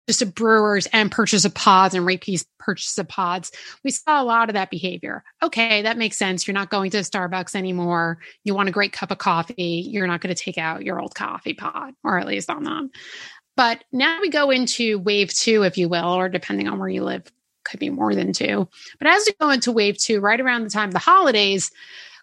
just 0.09 0.23
a 0.23 0.27
brewers 0.27 0.87
and 0.87 1.13
purchase 1.13 1.45
of 1.45 1.55
pods 1.55 1.95
and 1.95 2.05
repeat 2.05 2.45
purchase 2.59 2.99
of 2.99 3.09
pods. 3.09 3.53
We 3.85 3.91
saw 3.91 4.21
a 4.21 4.25
lot 4.25 4.49
of 4.49 4.55
that 4.55 4.71
behavior. 4.71 5.23
Okay, 5.43 5.83
that 5.83 5.97
makes 5.97 6.19
sense. 6.19 6.47
You're 6.47 6.55
not 6.55 6.71
going 6.71 6.91
to 6.91 6.99
Starbucks 6.99 7.55
anymore. 7.55 8.19
You 8.45 8.55
want 8.55 8.69
a 8.69 8.73
great 8.73 8.93
cup 8.93 9.11
of 9.11 9.19
coffee. 9.19 9.87
You're 9.89 10.07
not 10.07 10.21
going 10.21 10.35
to 10.35 10.43
take 10.43 10.59
out 10.59 10.85
your 10.85 11.01
old 11.01 11.15
coffee 11.15 11.55
pod, 11.55 11.95
or 12.03 12.19
at 12.19 12.27
least 12.27 12.51
on 12.51 12.65
them. 12.65 12.91
But 13.57 13.85
now 13.93 14.21
we 14.21 14.31
go 14.31 14.51
into 14.51 14.99
wave 14.99 15.33
two, 15.33 15.63
if 15.63 15.77
you 15.79 15.89
will, 15.89 16.05
or 16.05 16.29
depending 16.29 16.69
on 16.69 16.79
where 16.79 16.89
you 16.89 17.05
live, 17.05 17.25
could 17.65 17.79
be 17.79 17.91
more 17.91 18.15
than 18.15 18.33
two. 18.33 18.69
But 18.99 19.09
as 19.09 19.25
we 19.27 19.35
go 19.41 19.51
into 19.51 19.73
wave 19.73 19.99
two, 19.99 20.21
right 20.21 20.41
around 20.41 20.65
the 20.65 20.71
time 20.71 20.89
of 20.89 20.95
the 20.95 20.99
holidays, 20.99 21.71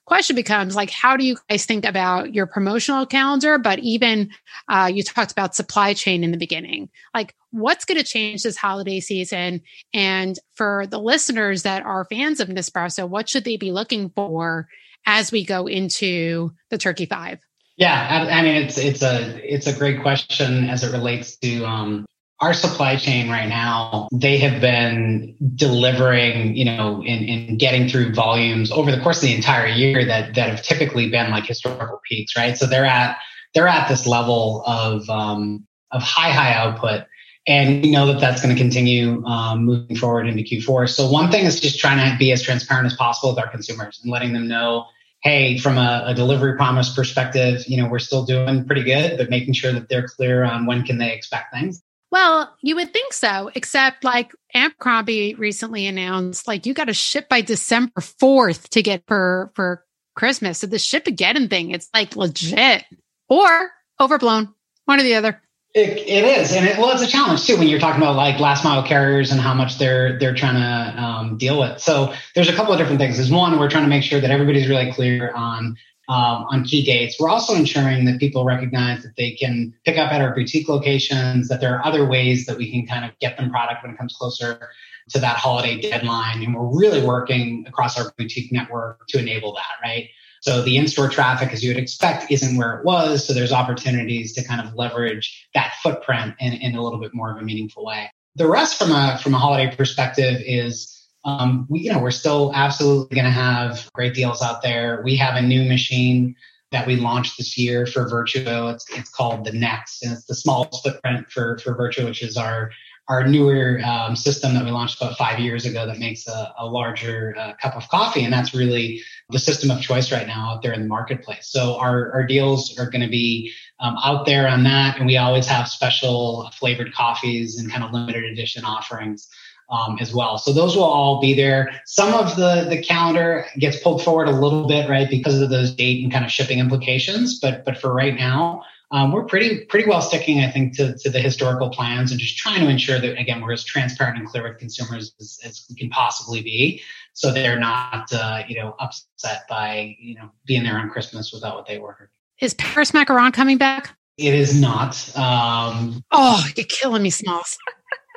question 0.10 0.36
becomes 0.36 0.76
like 0.76 0.90
how 0.90 1.16
do 1.16 1.26
you 1.26 1.38
guys 1.50 1.66
think 1.66 1.86
about 1.86 2.34
your 2.34 2.46
promotional 2.46 3.06
calendar? 3.06 3.58
But 3.58 3.80
even 3.80 4.32
uh, 4.68 4.92
you 4.94 5.04
talked 5.04 5.32
about 5.32 5.56
supply 5.56 5.94
chain 5.94 6.24
in 6.24 6.32
the 6.32 6.38
beginning. 6.38 6.90
Like 7.14 7.36
what's 7.52 7.86
going 7.86 8.00
to 8.00 8.04
change 8.04 8.44
this 8.44 8.58
holiday 8.58 9.00
season? 9.00 9.62
And 9.94 10.38
for 10.56 10.86
the 10.88 11.00
listeners 11.00 11.64
that 11.64 11.86
are 11.86 12.06
fans 12.06 12.42
of 12.42 12.50
nespresso 12.50 13.08
what 13.08 13.30
should 13.30 13.46
they 13.46 13.56
be 13.56 13.72
looking 13.72 14.10
for 14.10 14.68
as 15.06 15.32
we 15.32 15.46
go 15.46 15.68
into 15.68 16.52
the 16.70 16.78
turkey 16.78 17.06
five? 17.06 17.40
Yeah 17.78 18.28
i 18.30 18.42
mean 18.42 18.56
it's 18.56 18.78
it's 18.78 19.02
a 19.02 19.40
it's 19.42 19.66
a 19.66 19.72
great 19.72 20.02
question 20.02 20.70
as 20.70 20.84
it 20.84 20.92
relates 20.92 21.38
to 21.38 21.64
um, 21.64 22.06
our 22.42 22.54
supply 22.54 22.96
chain 22.96 23.30
right 23.30 23.48
now, 23.48 24.08
they 24.14 24.38
have 24.38 24.62
been 24.62 25.36
delivering, 25.56 26.56
you 26.56 26.64
know, 26.64 27.04
in, 27.04 27.24
in 27.24 27.58
getting 27.58 27.88
through 27.90 28.14
volumes 28.14 28.72
over 28.72 28.92
the 28.92 29.02
course 29.02 29.18
of 29.18 29.24
the 29.24 29.36
entire 29.36 29.68
year 29.68 30.06
that 30.06 30.36
that 30.36 30.50
have 30.50 30.62
typically 30.62 31.10
been 31.10 31.32
like 31.32 31.46
historical 31.46 32.00
peaks, 32.08 32.36
right? 32.38 32.58
So 32.58 32.66
they're 32.66 32.86
at 32.86 33.18
they're 33.54 33.68
at 33.68 33.90
this 33.90 34.08
level 34.08 34.64
of 34.66 35.10
um, 35.10 35.68
of 35.92 36.02
high 36.02 36.32
high 36.32 36.54
output, 36.54 37.06
and 37.46 37.84
we 37.84 37.92
know 37.92 38.06
that 38.08 38.22
that's 38.22 38.42
going 38.42 38.56
to 38.56 38.62
continue 38.62 39.24
um, 39.26 39.66
moving 39.66 39.98
forward 39.98 40.28
into 40.28 40.44
Q4. 40.44 40.90
So 40.90 41.12
one 41.12 41.30
thing 41.32 41.46
is 41.46 41.60
just 41.60 41.78
trying 41.80 42.10
to 42.10 42.18
be 42.18 42.32
as 42.32 42.42
transparent 42.42 42.86
as 42.86 42.96
possible 42.96 43.32
with 43.32 43.40
our 43.40 43.50
consumers 43.50 44.00
and 44.02 44.12
letting 44.12 44.34
them 44.34 44.48
know 44.48 44.86
hey, 45.22 45.58
from 45.58 45.78
a, 45.78 46.04
a, 46.06 46.14
delivery 46.14 46.56
promise 46.56 46.96
perspective, 46.96 47.62
you 47.68 47.76
know, 47.76 47.90
we're 47.90 48.00
still 48.00 48.24
doing 48.24 48.64
pretty 48.66 48.84
good, 48.84 49.18
but 49.18 49.30
making 49.30 49.54
sure 49.54 49.74
that 49.74 49.90
they're 49.90 50.08
clear 50.08 50.46
on 50.46 50.66
when 50.66 50.82
can 50.82 50.98
they 50.98 51.12
expect 51.12 51.54
things. 51.54 51.84
Well, 52.12 52.56
you 52.62 52.76
would 52.76 52.92
think 52.92 53.14
so, 53.14 53.52
except 53.54 54.04
like 54.04 54.32
Abercrombie 54.54 55.36
recently 55.36 55.86
announced, 55.86 56.48
like 56.48 56.66
you 56.66 56.74
got 56.74 56.86
to 56.86 56.94
ship 56.94 57.30
by 57.30 57.42
December 57.42 58.02
4th 58.02 58.70
to 58.70 58.82
get 58.82 59.04
for 59.08 59.52
for 59.54 59.86
Christmas. 60.16 60.60
So 60.60 60.68
the 60.68 60.80
ship 60.80 61.08
again 61.08 61.48
thing, 61.50 61.72
it's 61.72 61.90
like 61.94 62.16
legit 62.16 62.84
or 63.30 63.72
overblown, 64.00 64.54
one 64.86 65.00
or 65.00 65.04
the 65.04 65.16
other. 65.16 65.42
It, 65.76 66.00
it 66.00 66.24
is, 66.24 66.52
and 66.52 66.66
it, 66.66 66.80
well, 66.80 66.90
it's 66.90 67.04
a 67.04 67.08
challenge 67.08 67.46
too 67.46 67.56
when 67.56 67.68
you're 67.68 67.80
talking 67.80 68.02
about 68.02 68.16
like 68.16 68.40
last 68.40 68.64
mile 68.64 68.82
carriers 68.82 69.32
and 69.32 69.40
how 69.40 69.54
much 69.54 69.78
they're 69.78 70.18
they're 70.18 70.34
trying 70.34 70.56
to 70.56 71.02
um, 71.02 71.38
deal 71.38 71.60
with. 71.60 71.80
So 71.80 72.12
there's 72.34 72.50
a 72.50 72.54
couple 72.54 72.74
of 72.74 72.80
different 72.80 73.00
things. 73.00 73.20
Is 73.20 73.30
one, 73.30 73.60
we're 73.60 73.70
trying 73.70 73.84
to 73.84 73.90
make 73.90 74.02
sure 74.02 74.20
that 74.20 74.32
everybody's 74.32 74.68
really 74.68 74.92
clear 74.92 75.32
on 75.36 75.78
um, 76.10 76.48
on 76.50 76.64
key 76.64 76.84
dates. 76.84 77.20
We're 77.20 77.30
also 77.30 77.54
ensuring 77.54 78.06
that 78.06 78.20
people 78.20 78.44
recognize 78.44 79.04
that 79.04 79.16
they 79.16 79.32
can 79.32 79.76
pick 79.86 80.00
up 80.00 80.12
at 80.12 80.22
our 80.22 80.34
boutique 80.34 80.68
locations, 80.68 81.48
that 81.50 81.62
there 81.62 81.76
are 81.76 81.86
other 81.86 82.06
ways 82.06 82.48
that 82.48 82.58
we 82.58 82.72
can 82.72 82.88
kind 82.88 83.06
of 83.06 83.18
get 83.20 83.38
them 83.38 83.52
product 83.52 83.84
when 83.84 83.94
it 83.94 83.98
comes 83.98 84.16
closer 84.16 84.70
to 85.10 85.20
that 85.20 85.38
holiday 85.38 85.80
deadline. 85.80 86.42
And 86.44 86.56
we're 86.56 86.76
really 86.76 87.06
working 87.06 87.64
across 87.68 88.00
our 88.00 88.12
boutique 88.18 88.52
network 88.52 89.08
to 89.10 89.20
enable 89.20 89.54
that, 89.54 89.88
right? 89.88 90.10
So 90.42 90.64
the 90.64 90.78
in-store 90.78 91.10
traffic, 91.10 91.54
as 91.54 91.64
you 91.64 91.70
would 91.70 91.82
expect, 91.82 92.32
isn't 92.32 92.58
where 92.58 92.80
it 92.80 92.86
was. 92.86 93.28
So 93.28 93.34
there's 93.34 93.52
opportunities 93.52 94.34
to 94.34 94.44
kind 94.44 94.66
of 94.66 94.74
leverage 94.74 95.48
that 95.54 95.74
footprint 95.84 96.34
in, 96.40 96.54
in 96.54 96.76
a 96.76 96.82
little 96.82 97.00
bit 97.00 97.14
more 97.14 97.32
of 97.32 97.38
a 97.38 97.44
meaningful 97.44 97.86
way. 97.86 98.12
The 98.36 98.48
rest 98.48 98.80
from 98.80 98.92
a 98.92 99.20
from 99.22 99.34
a 99.36 99.38
holiday 99.38 99.76
perspective 99.76 100.42
is 100.44 100.99
um, 101.26 101.68
we, 101.70 101.82
you 101.82 101.92
know, 101.92 102.00
we're 102.00 102.12
still 102.12 102.52
absolutely 102.54 103.16
going 103.16 103.26
to 103.26 103.32
have 103.32 103.90
great 103.94 104.14
deals 104.14 104.42
out 104.42 104.62
there. 104.62 105.02
We 105.04 105.16
have 105.18 105.36
a 105.36 105.42
new 105.42 105.68
machine 105.68 106.36
that 106.72 106.86
we 106.88 106.96
launched 106.96 107.38
this 107.38 107.58
year 107.58 107.86
for 107.86 108.06
Vertuo. 108.06 108.74
It's, 108.74 108.86
it's 108.92 109.10
called 109.10 109.46
the 109.46 109.52
Next, 109.52 110.04
and 110.04 110.14
it's 110.14 110.26
the 110.26 110.36
smallest 110.36 110.84
footprint 110.84 111.30
for, 111.32 111.58
for 111.60 111.76
Vertuo, 111.76 112.06
which 112.06 112.24
is 112.24 112.38
our 112.38 112.72
our 113.10 113.28
newer 113.28 113.82
um, 113.84 114.16
system 114.16 114.54
that 114.54 114.64
we 114.64 114.70
launched 114.70 115.02
about 115.02 115.18
five 115.18 115.40
years 115.40 115.66
ago 115.66 115.88
that 115.88 115.98
makes 115.98 116.28
a, 116.28 116.54
a 116.60 116.66
larger 116.68 117.36
uh, 117.40 117.54
cup 117.60 117.76
of 117.76 117.90
coffee. 117.90 118.24
And 118.24 118.32
that's 118.32 118.54
really 118.54 119.02
the 119.30 119.40
system 119.40 119.72
of 119.72 119.82
choice 119.82 120.12
right 120.12 120.28
now 120.28 120.52
out 120.52 120.62
there 120.62 120.74
in 120.74 120.84
the 120.84 120.88
marketplace. 120.88 121.50
So 121.50 121.80
our, 121.80 122.12
our 122.14 122.24
deals 122.24 122.78
are 122.78 122.88
going 122.88 123.02
to 123.02 123.10
be 123.10 123.52
um, 123.80 123.98
out 124.04 124.28
there 124.28 124.48
on 124.48 124.64
that. 124.66 124.98
And 124.98 125.08
we 125.08 125.18
always 125.18 125.48
have 125.48 125.68
special 125.68 126.52
flavored 126.54 126.94
coffees 126.94 127.58
and 127.58 127.72
kind 127.72 127.84
of 127.84 127.92
limited 127.92 128.26
edition 128.26 128.64
offerings 128.64 129.28
um, 129.70 129.98
as 130.00 130.14
well. 130.14 130.38
So 130.38 130.52
those 130.52 130.76
will 130.76 130.84
all 130.84 131.22
be 131.22 131.34
there. 131.34 131.72
Some 131.86 132.14
of 132.14 132.36
the 132.36 132.66
the 132.70 132.82
calendar 132.82 133.46
gets 133.58 133.82
pulled 133.82 134.04
forward 134.04 134.28
a 134.28 134.32
little 134.32 134.68
bit, 134.68 134.90
right, 134.90 135.10
because 135.10 135.40
of 135.40 135.50
those 135.50 135.72
date 135.72 136.04
and 136.04 136.12
kind 136.12 136.26
of 136.26 136.32
shipping 136.32 136.60
implications. 136.60 137.40
But 137.40 137.66
but 137.66 137.78
for 137.78 137.94
right 137.94 138.16
now, 138.16 138.64
um, 138.92 139.12
we're 139.12 139.26
pretty 139.26 139.66
pretty 139.66 139.88
well 139.88 140.02
sticking, 140.02 140.40
I 140.40 140.50
think, 140.50 140.76
to, 140.78 140.98
to 140.98 141.10
the 141.10 141.20
historical 141.20 141.70
plans 141.70 142.12
and 142.12 142.20
just 142.20 142.38
trying 142.38 142.62
to 142.62 142.70
ensure 142.70 143.00
that 143.00 143.20
again 143.20 143.42
we're 143.42 143.54
as 143.54 143.64
transparent 143.64 144.18
and 144.18 144.28
clear 144.28 144.48
with 144.48 144.58
consumers 144.58 145.14
as, 145.20 145.40
as 145.46 145.66
we 145.70 145.76
can 145.76 145.90
possibly 145.90 146.42
be, 146.42 146.82
so 147.14 147.32
they're 147.32 147.60
not 147.60 148.12
uh, 148.12 148.42
you 148.48 148.60
know 148.60 148.76
upset 148.80 149.44
by 149.48 149.96
you 150.00 150.16
know 150.16 150.32
being 150.46 150.64
there 150.64 150.78
on 150.78 150.90
Christmas 150.90 151.32
without 151.32 151.56
what 151.56 151.68
they 151.68 151.78
ordered. 151.78 152.10
Is 152.42 152.54
Paris 152.56 152.92
macaron 152.92 153.34
coming 153.34 153.58
back? 153.58 153.96
It 154.18 154.34
is 154.34 154.60
not. 154.60 155.16
Um, 155.16 156.04
oh, 156.12 156.44
you're 156.58 156.66
killing 156.66 157.04
me, 157.04 157.10
Smalls. 157.10 157.58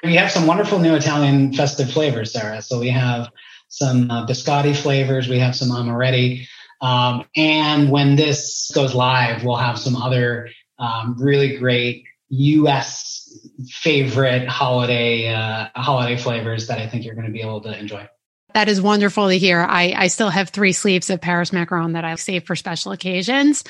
We 0.02 0.16
have 0.16 0.30
some 0.30 0.46
wonderful 0.46 0.78
new 0.78 0.94
Italian 0.94 1.52
festive 1.52 1.90
flavors, 1.90 2.32
Sarah. 2.32 2.60
So 2.60 2.80
we 2.80 2.90
have 2.90 3.30
some 3.68 4.10
uh, 4.10 4.26
biscotti 4.26 4.76
flavors, 4.76 5.28
we 5.28 5.38
have 5.38 5.54
some 5.54 5.70
amaretti. 5.70 6.46
Um, 6.80 7.24
and 7.36 7.90
when 7.90 8.16
this 8.16 8.70
goes 8.74 8.94
live, 8.94 9.44
we'll 9.44 9.56
have 9.56 9.78
some 9.78 9.96
other 9.96 10.50
um, 10.78 11.16
really 11.18 11.56
great 11.56 12.04
U.S. 12.30 13.38
favorite 13.68 14.48
holiday 14.48 15.32
uh, 15.32 15.68
holiday 15.76 16.16
flavors 16.16 16.66
that 16.66 16.78
I 16.78 16.88
think 16.88 17.04
you're 17.04 17.14
going 17.14 17.26
to 17.26 17.32
be 17.32 17.40
able 17.40 17.60
to 17.60 17.78
enjoy. 17.78 18.08
That 18.54 18.68
is 18.68 18.82
wonderful 18.82 19.28
to 19.28 19.38
hear. 19.38 19.60
I, 19.60 19.94
I 19.96 20.06
still 20.08 20.28
have 20.28 20.50
three 20.50 20.72
sleeves 20.72 21.08
of 21.08 21.20
Paris 21.20 21.50
macaron 21.50 21.92
that 21.92 22.04
I 22.04 22.14
save 22.16 22.44
for 22.44 22.56
special 22.56 22.92
occasions. 22.92 23.64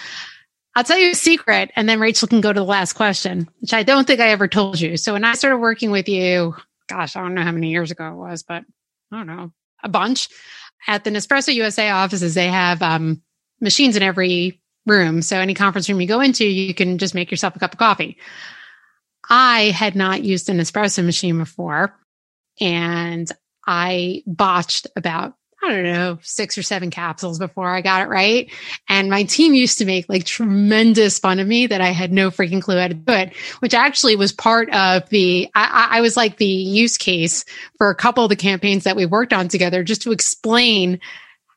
I'll 0.74 0.84
tell 0.84 0.98
you 0.98 1.10
a 1.10 1.14
secret, 1.14 1.70
and 1.76 1.88
then 1.88 2.00
Rachel 2.00 2.28
can 2.28 2.40
go 2.40 2.52
to 2.52 2.60
the 2.60 2.66
last 2.66 2.94
question, 2.94 3.48
which 3.60 3.74
I 3.74 3.82
don't 3.82 4.06
think 4.06 4.20
I 4.20 4.28
ever 4.28 4.48
told 4.48 4.80
you. 4.80 4.96
So 4.96 5.12
when 5.12 5.24
I 5.24 5.34
started 5.34 5.58
working 5.58 5.90
with 5.90 6.08
you, 6.08 6.54
gosh, 6.88 7.14
I 7.14 7.20
don't 7.20 7.34
know 7.34 7.42
how 7.42 7.52
many 7.52 7.70
years 7.70 7.90
ago 7.90 8.08
it 8.08 8.16
was, 8.16 8.42
but 8.42 8.64
I 9.12 9.16
don't 9.16 9.26
know, 9.26 9.52
a 9.82 9.88
bunch. 9.88 10.28
At 10.88 11.04
the 11.04 11.10
Nespresso 11.10 11.54
USA 11.54 11.90
offices, 11.90 12.34
they 12.34 12.48
have 12.48 12.80
um, 12.82 13.22
machines 13.60 13.96
in 13.96 14.02
every 14.02 14.62
room. 14.86 15.22
So 15.22 15.38
any 15.38 15.54
conference 15.54 15.88
room 15.88 16.00
you 16.00 16.08
go 16.08 16.20
into, 16.20 16.44
you 16.44 16.74
can 16.74 16.98
just 16.98 17.14
make 17.14 17.30
yourself 17.30 17.54
a 17.54 17.58
cup 17.58 17.74
of 17.74 17.78
coffee. 17.78 18.16
I 19.28 19.70
had 19.70 19.94
not 19.94 20.24
used 20.24 20.48
an 20.48 20.58
espresso 20.58 21.04
machine 21.04 21.38
before, 21.38 21.94
and 22.60 23.30
I 23.66 24.22
botched 24.26 24.88
about 24.96 25.34
I 25.64 25.68
don't 25.68 25.84
know, 25.84 26.18
six 26.22 26.58
or 26.58 26.62
seven 26.62 26.90
capsules 26.90 27.38
before 27.38 27.68
I 27.68 27.82
got 27.82 28.02
it 28.02 28.08
right. 28.08 28.50
And 28.88 29.08
my 29.08 29.22
team 29.22 29.54
used 29.54 29.78
to 29.78 29.84
make 29.84 30.08
like 30.08 30.24
tremendous 30.24 31.20
fun 31.20 31.38
of 31.38 31.46
me 31.46 31.68
that 31.68 31.80
I 31.80 31.90
had 31.90 32.12
no 32.12 32.32
freaking 32.32 32.60
clue 32.60 32.78
how 32.78 32.88
to 32.88 32.94
do 32.94 33.12
it, 33.12 33.36
which 33.60 33.72
actually 33.72 34.16
was 34.16 34.32
part 34.32 34.74
of 34.74 35.08
the, 35.10 35.48
I, 35.54 35.88
I 35.92 36.00
was 36.00 36.16
like 36.16 36.38
the 36.38 36.46
use 36.46 36.98
case 36.98 37.44
for 37.78 37.90
a 37.90 37.94
couple 37.94 38.24
of 38.24 38.28
the 38.28 38.36
campaigns 38.36 38.82
that 38.84 38.96
we 38.96 39.06
worked 39.06 39.32
on 39.32 39.46
together 39.46 39.84
just 39.84 40.02
to 40.02 40.10
explain 40.10 40.98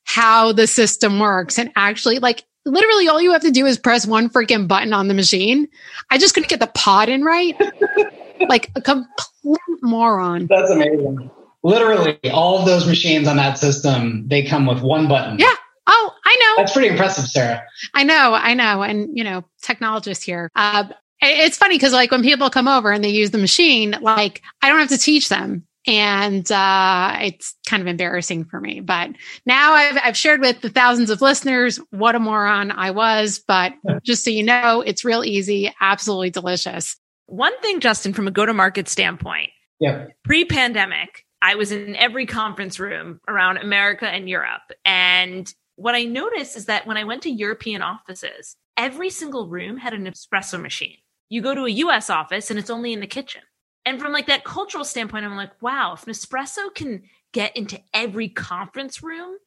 how 0.03 0.51
the 0.51 0.67
system 0.67 1.17
works 1.17 1.57
and 1.57 1.71
actually 1.75 2.19
like 2.19 2.43
literally 2.63 3.07
all 3.07 3.19
you 3.19 3.31
have 3.31 3.41
to 3.41 3.49
do 3.49 3.65
is 3.65 3.79
press 3.79 4.05
one 4.05 4.29
freaking 4.29 4.67
button 4.67 4.93
on 4.93 5.07
the 5.07 5.15
machine. 5.15 5.67
I 6.11 6.19
just 6.19 6.35
couldn't 6.35 6.49
get 6.49 6.59
the 6.59 6.67
pod 6.67 7.09
in 7.09 7.23
right. 7.23 7.59
like 8.47 8.69
a 8.75 8.81
complete 8.81 9.81
moron. 9.81 10.45
That's 10.45 10.69
amazing 10.69 11.31
literally 11.65 12.19
all 12.31 12.59
of 12.59 12.65
those 12.65 12.87
machines 12.87 13.27
on 13.27 13.37
that 13.37 13.57
system, 13.57 14.27
they 14.27 14.43
come 14.43 14.67
with 14.67 14.81
one 14.81 15.07
button. 15.07 15.39
Yeah. 15.39 15.53
Oh, 15.87 16.11
I 16.23 16.37
know. 16.39 16.61
That's 16.61 16.73
pretty 16.73 16.89
impressive, 16.89 17.25
Sarah. 17.25 17.63
I 17.93 18.03
know, 18.03 18.33
I 18.33 18.53
know. 18.53 18.83
And, 18.83 19.17
you 19.17 19.23
know, 19.23 19.43
technologists 19.61 20.23
here. 20.23 20.49
Uh, 20.55 20.85
it's 21.21 21.57
funny 21.57 21.75
because, 21.75 21.91
like, 21.93 22.11
when 22.11 22.21
people 22.21 22.49
come 22.49 22.67
over 22.67 22.91
and 22.91 23.03
they 23.03 23.09
use 23.09 23.31
the 23.31 23.39
machine, 23.39 23.95
like, 24.01 24.43
I 24.61 24.69
don't 24.69 24.79
have 24.79 24.89
to 24.89 24.97
teach 24.97 25.29
them. 25.29 25.65
And 25.87 26.51
uh, 26.51 27.17
it's 27.21 27.55
kind 27.67 27.81
of 27.81 27.87
embarrassing 27.87 28.45
for 28.45 28.59
me. 28.59 28.79
But 28.79 29.11
now 29.45 29.73
I've, 29.73 29.97
I've 30.03 30.17
shared 30.17 30.41
with 30.41 30.61
the 30.61 30.69
thousands 30.69 31.09
of 31.09 31.21
listeners 31.21 31.79
what 31.91 32.15
a 32.15 32.19
moron 32.19 32.71
I 32.71 32.91
was. 32.91 33.43
But 33.47 33.73
just 34.03 34.23
so 34.23 34.29
you 34.29 34.43
know, 34.43 34.81
it's 34.81 35.05
real 35.05 35.23
easy, 35.23 35.73
absolutely 35.81 36.31
delicious. 36.31 36.95
One 37.27 37.59
thing, 37.61 37.79
Justin, 37.79 38.13
from 38.13 38.27
a 38.27 38.31
go 38.31 38.45
to 38.45 38.53
market 38.53 38.87
standpoint, 38.87 39.49
yeah. 39.79 40.05
pre 40.23 40.45
pandemic, 40.45 41.24
I 41.45 41.53
was 41.53 41.71
in 41.71 41.95
every 41.95 42.25
conference 42.25 42.79
room 42.79 43.21
around 43.27 43.57
America 43.57 44.07
and 44.07 44.27
Europe. 44.27 44.71
And 44.83 45.53
what 45.75 45.93
I 45.93 46.05
noticed 46.05 46.57
is 46.57 46.65
that 46.65 46.87
when 46.87 46.97
I 46.97 47.03
went 47.03 47.21
to 47.21 47.29
European 47.29 47.83
offices, 47.83 48.55
every 48.75 49.11
single 49.11 49.47
room 49.47 49.77
had 49.77 49.93
an 49.93 50.05
espresso 50.05 50.59
machine. 50.59 50.97
You 51.29 51.43
go 51.43 51.53
to 51.53 51.65
a 51.65 51.69
US 51.69 52.09
office 52.09 52.49
and 52.49 52.57
it's 52.57 52.71
only 52.71 52.93
in 52.93 52.99
the 52.99 53.05
kitchen. 53.05 53.43
And 53.85 54.01
from 54.01 54.11
like 54.11 54.25
that 54.25 54.43
cultural 54.43 54.83
standpoint, 54.83 55.23
I'm 55.23 55.35
like, 55.35 55.61
wow, 55.61 55.93
if 55.93 56.05
Nespresso 56.05 56.73
can 56.73 57.03
get 57.31 57.55
into 57.55 57.79
every 57.93 58.27
conference 58.27 59.03
room 59.03 59.37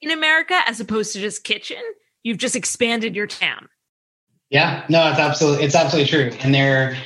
in 0.00 0.12
America 0.12 0.60
as 0.68 0.78
opposed 0.78 1.12
to 1.14 1.20
just 1.20 1.42
kitchen, 1.42 1.82
you've 2.22 2.38
just 2.38 2.54
expanded 2.54 3.16
your 3.16 3.26
TAM. 3.26 3.68
Yeah, 4.50 4.84
no, 4.88 5.10
it's 5.10 5.18
absolutely 5.18 5.64
it's 5.64 5.74
absolutely 5.74 6.08
true. 6.08 6.38
And 6.40 6.54
there 6.54 6.96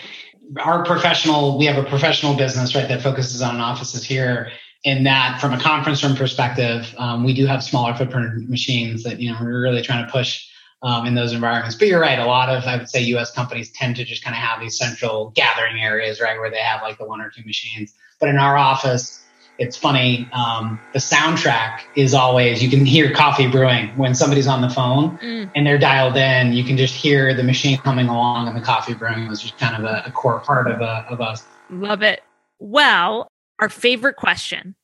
our 0.61 0.85
professional, 0.85 1.59
we 1.59 1.67
have 1.67 1.83
a 1.83 1.89
professional 1.89 2.35
business, 2.35 2.75
right, 2.75 2.89
that 2.89 3.03
focuses 3.03 3.43
on 3.43 3.61
offices 3.61 4.05
here. 4.05 4.51
In 4.85 5.05
that, 5.05 5.41
from 5.41 5.53
a 5.53 5.61
conference 5.61 6.03
room 6.03 6.17
perspective, 6.17 6.93
um, 6.99 7.23
we 7.23 7.33
do 7.33 7.47
have 7.47 7.63
smaller 7.63 7.95
footprint 7.95 8.51
machines 8.51 9.05
that 9.05 9.21
you 9.21 9.31
know 9.31 9.39
we're 9.41 9.63
really 9.63 9.81
trying 9.81 10.05
to 10.05 10.11
push 10.11 10.49
um, 10.83 11.07
in 11.07 11.15
those 11.15 11.33
environments. 11.33 11.77
But 11.77 11.87
you're 11.87 12.01
right, 12.01 12.19
a 12.19 12.27
lot 12.27 12.49
of 12.49 12.65
I 12.65 12.77
would 12.77 12.89
say 12.89 13.01
U.S. 13.03 13.33
companies 13.33 13.71
tend 13.71 13.95
to 13.97 14.05
just 14.05 14.25
kind 14.25 14.35
of 14.35 14.43
have 14.43 14.61
these 14.61 14.77
central 14.77 15.31
gathering 15.37 15.81
areas, 15.81 16.21
right, 16.21 16.37
where 16.39 16.51
they 16.51 16.59
have 16.59 16.83
like 16.83 16.99
the 16.99 17.07
one 17.07 17.21
or 17.21 17.31
two 17.31 17.45
machines. 17.45 17.95
But 18.19 18.29
in 18.29 18.39
our 18.39 18.57
office, 18.57 19.22
it's 19.59 19.77
funny. 19.77 20.29
Um, 20.33 20.81
the 20.93 20.99
soundtrack 20.99 21.81
is 21.95 22.15
always 22.15 22.63
you 22.63 22.71
can 22.71 22.85
hear 22.85 23.13
coffee 23.13 23.47
brewing 23.47 23.89
when 23.97 24.15
somebody's 24.15 24.47
on 24.47 24.61
the 24.61 24.71
phone 24.71 25.19
mm. 25.19 25.51
and 25.55 25.67
they're 25.67 25.79
dialed 25.79 26.17
in. 26.17 26.53
You 26.53 26.65
can 26.65 26.77
just 26.77 26.95
hear 26.95 27.35
the 27.35 27.45
machine 27.45 27.79
coming 27.79 28.09
along 28.09 28.49
and 28.49 28.57
the 28.57 28.61
coffee 28.61 28.95
brewing 28.95 29.29
was 29.29 29.41
just 29.41 29.59
kind 29.59 29.77
of 29.77 29.85
a, 29.85 30.05
a 30.07 30.11
core 30.11 30.41
part 30.41 30.71
of 30.71 30.81
uh, 30.81 31.05
of 31.09 31.21
us. 31.21 31.45
Love 31.71 32.03
it. 32.03 32.23
Well, 32.59 33.29
our 33.59 33.69
favorite 33.69 34.17
question, 34.17 34.75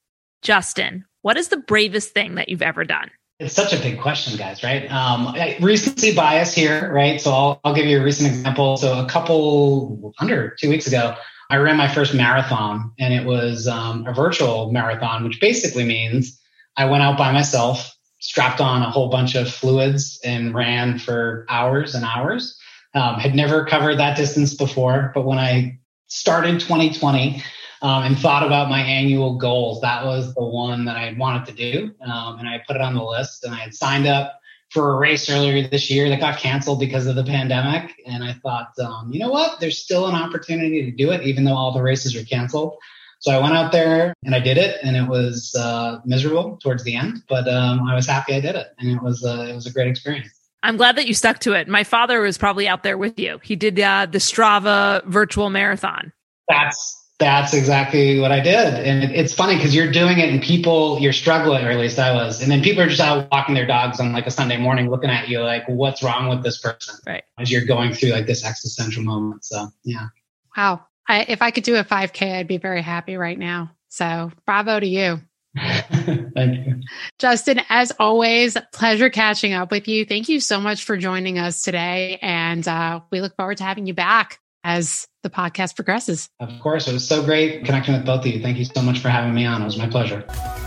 Justin. 0.42 1.04
What 1.22 1.37
is 1.37 1.48
the 1.48 1.57
bravest 1.57 2.12
thing 2.12 2.37
that 2.37 2.48
you've 2.48 2.62
ever 2.62 2.85
done? 2.85 3.11
It's 3.40 3.54
such 3.54 3.72
a 3.72 3.78
big 3.78 4.00
question, 4.00 4.37
guys, 4.37 4.64
right? 4.64 4.90
Um, 4.90 5.33
recency 5.61 6.12
bias 6.12 6.52
here, 6.52 6.92
right? 6.92 7.20
So 7.20 7.31
I'll, 7.31 7.61
I'll 7.62 7.74
give 7.74 7.87
you 7.87 8.00
a 8.00 8.02
recent 8.02 8.28
example. 8.28 8.76
So 8.76 8.98
a 8.98 9.09
couple 9.09 10.12
under 10.18 10.57
two 10.61 10.68
weeks 10.68 10.88
ago, 10.88 11.14
I 11.50 11.56
ran 11.56 11.76
my 11.76 11.88
first 11.88 12.14
marathon, 12.14 12.92
and 12.98 13.14
it 13.14 13.24
was 13.24 13.66
um, 13.66 14.06
a 14.06 14.12
virtual 14.12 14.70
marathon, 14.70 15.24
which 15.24 15.40
basically 15.40 15.84
means 15.84 16.38
I 16.76 16.84
went 16.84 17.02
out 17.02 17.16
by 17.16 17.32
myself, 17.32 17.96
strapped 18.20 18.61
on 18.61 18.82
a 18.82 18.90
whole 18.90 19.08
bunch 19.08 19.34
of 19.34 19.50
fluids, 19.50 20.20
and 20.24 20.54
ran 20.54 20.98
for 20.98 21.46
hours 21.48 21.94
and 21.94 22.04
hours. 22.04 22.58
Um, 22.94 23.16
had 23.16 23.34
never 23.34 23.64
covered 23.64 23.98
that 23.98 24.16
distance 24.16 24.54
before, 24.54 25.12
but 25.14 25.24
when 25.24 25.38
I 25.38 25.78
started 26.08 26.61
2020 26.61 27.42
um, 27.82 28.02
and 28.02 28.18
thought 28.18 28.44
about 28.44 28.68
my 28.68 28.80
annual 28.80 29.37
goals, 29.37 29.80
that 29.82 30.04
was 30.04 30.34
the 30.34 30.44
one 30.44 30.87
that 30.87 30.96
I 30.96 31.14
wanted 31.18 31.46
to 31.46 31.52
do. 31.52 31.94
Um, 32.02 32.38
and 32.38 32.48
I 32.48 32.62
put 32.66 32.76
it 32.76 32.82
on 32.82 32.94
the 32.94 33.04
list 33.04 33.44
and 33.44 33.54
I 33.54 33.58
had 33.58 33.74
signed 33.74 34.06
up 34.06 34.40
for 34.70 34.94
a 34.94 34.98
race 34.98 35.31
earlier 35.31 35.66
this 35.66 35.90
year 35.90 36.09
that 36.09 36.20
got 36.20 36.38
canceled 36.38 36.81
because 36.81 37.07
of 37.07 37.16
the 37.16 37.24
pandemic. 37.24 37.94
And 38.07 38.22
I 38.22 38.35
thought, 38.35 38.72
um, 38.78 39.11
you 39.12 39.18
know 39.18 39.31
what? 39.31 39.61
There's 39.61 39.78
still 39.78 40.07
an 40.07 40.14
opportunity 40.14 40.85
to 40.85 40.90
do 40.90 41.11
it, 41.11 41.22
even 41.22 41.44
though 41.44 41.54
all 41.54 41.72
the 41.72 41.83
races 41.83 42.14
are 42.16 42.24
canceled. 42.24 42.76
So 43.20 43.33
I 43.33 43.38
went 43.38 43.54
out 43.54 43.72
there 43.72 44.14
and 44.24 44.35
I 44.35 44.40
did 44.40 44.59
it, 44.59 44.76
and 44.83 44.96
it 44.96 45.09
was 45.09 45.54
uh, 45.59 46.00
miserable 46.04 46.57
towards 46.62 46.85
the 46.85 46.94
end, 46.94 47.22
but 47.28 47.48
um, 47.48 47.83
I 47.88 47.94
was 47.94 48.07
happy 48.07 48.35
I 48.35 48.40
did 48.40 48.54
it, 48.54 48.68
and 48.78 48.90
it 48.90 49.02
was 49.02 49.24
uh, 49.24 49.46
it 49.48 49.54
was 49.54 49.66
a 49.66 49.72
great 49.72 49.88
experience. 49.88 50.28
I'm 50.62 50.76
glad 50.76 50.96
that 50.96 51.07
you 51.07 51.14
stuck 51.14 51.38
to 51.40 51.52
it. 51.52 51.68
My 51.68 51.85
father 51.85 52.20
was 52.20 52.38
probably 52.38 52.68
out 52.68 52.83
there 52.83 52.98
with 52.98 53.18
you. 53.18 53.40
He 53.42 53.57
did 53.57 53.78
uh, 53.81 54.07
the 54.11 54.18
Strava 54.18 55.04
virtual 55.04 55.50
marathon. 55.50 56.12
That's 56.48 57.08
that's 57.18 57.52
exactly 57.52 58.20
what 58.20 58.31
I 58.31 58.40
did. 58.40 58.74
And 58.74 59.02
it's 59.12 59.35
funny 59.35 59.57
because 59.57 59.74
you're 59.74 59.90
doing 59.90 60.18
it 60.18 60.28
and 60.28 60.40
people, 60.40 60.98
you're 61.00 61.12
struggling, 61.12 61.64
or 61.64 61.70
at 61.70 61.78
least 61.78 61.98
I 61.98 62.14
was. 62.14 62.40
And 62.40 62.50
then 62.50 62.62
people 62.62 62.83
are 62.83 62.88
just 62.88 63.00
out 63.00 63.28
walking 63.33 63.57
their 63.57 63.66
dogs 63.66 63.98
on 63.98 64.12
like 64.12 64.26
a 64.26 64.31
Sunday 64.31 64.57
morning 64.57 64.88
looking 64.88 65.11
at 65.11 65.28
you 65.28 65.40
like, 65.40 65.64
what's 65.68 66.02
wrong 66.02 66.28
with 66.28 66.44
this 66.44 66.61
person? 66.61 66.94
Right. 67.07 67.24
As 67.38 67.50
you're 67.50 67.64
going 67.64 67.92
through 67.92 68.11
like 68.11 68.26
this 68.26 68.44
existential 68.44 69.02
moment. 69.02 69.44
So, 69.44 69.68
yeah. 69.83 70.09
Wow. 70.57 70.85
I, 71.09 71.24
if 71.26 71.42
I 71.42 71.50
could 71.50 71.64
do 71.64 71.76
a 71.76 71.85
5K, 71.85 72.37
I'd 72.37 72.48
be 72.48 72.59
very 72.59 72.83
happy 72.83 73.16
right 73.16 73.38
now. 73.38 73.72
So, 73.88 74.31
bravo 74.46 74.78
to 74.78 74.87
you. 74.87 75.20
Thank 75.57 76.66
you. 76.66 76.81
Justin, 77.18 77.62
as 77.68 77.92
always, 77.98 78.57
pleasure 78.72 79.11
catching 79.11 79.54
up 79.54 79.72
with 79.72 79.88
you. 79.88 80.04
Thank 80.04 80.28
you 80.28 80.38
so 80.38 80.61
much 80.61 80.85
for 80.85 80.96
joining 80.96 81.38
us 81.38 81.62
today. 81.62 82.18
And 82.22 82.66
uh, 82.68 83.00
we 83.11 83.20
look 83.20 83.35
forward 83.35 83.57
to 83.59 83.64
having 83.64 83.87
you 83.87 83.94
back 83.94 84.38
as 84.62 85.09
the 85.22 85.31
podcast 85.31 85.74
progresses. 85.74 86.28
Of 86.40 86.50
course. 86.61 86.88
It 86.88 86.92
was 86.92 87.07
so 87.07 87.24
great 87.24 87.64
connecting 87.64 87.94
with 87.94 88.04
both 88.04 88.20
of 88.20 88.26
you. 88.26 88.40
Thank 88.40 88.59
you 88.59 88.64
so 88.64 88.83
much 88.83 88.98
for 88.98 89.09
having 89.09 89.35
me 89.35 89.44
on. 89.44 89.62
It 89.62 89.64
was 89.64 89.78
my 89.78 89.88
pleasure. 89.88 90.22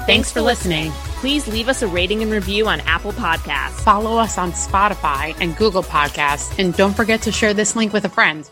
Thanks 0.06 0.32
for 0.32 0.42
listening. 0.42 0.92
Please 1.22 1.48
leave 1.48 1.70
us 1.70 1.82
a 1.82 1.88
rating 1.88 2.22
and 2.24 2.32
review 2.32 2.68
on 2.68 2.82
Apple 2.82 3.14
Podcasts. 3.14 3.80
Follow 3.82 4.18
us 4.18 4.38
on 4.38 4.52
Spotify 4.52 5.36
and 5.40 5.56
Google 5.56 5.84
Podcasts. 5.84 6.58
And 6.58 6.76
don't 6.76 6.96
forget 6.96 7.22
to 7.24 7.32
share 7.32 7.54
this 7.54 7.76
link 7.76 7.94
with 7.94 8.06
a 8.06 8.10
friend. 8.10 8.50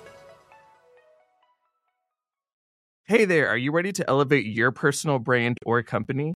Hey 3.05 3.25
there, 3.25 3.47
are 3.49 3.57
you 3.57 3.71
ready 3.71 3.91
to 3.93 4.07
elevate 4.07 4.45
your 4.45 4.71
personal 4.71 5.17
brand 5.17 5.57
or 5.65 5.81
company? 5.81 6.35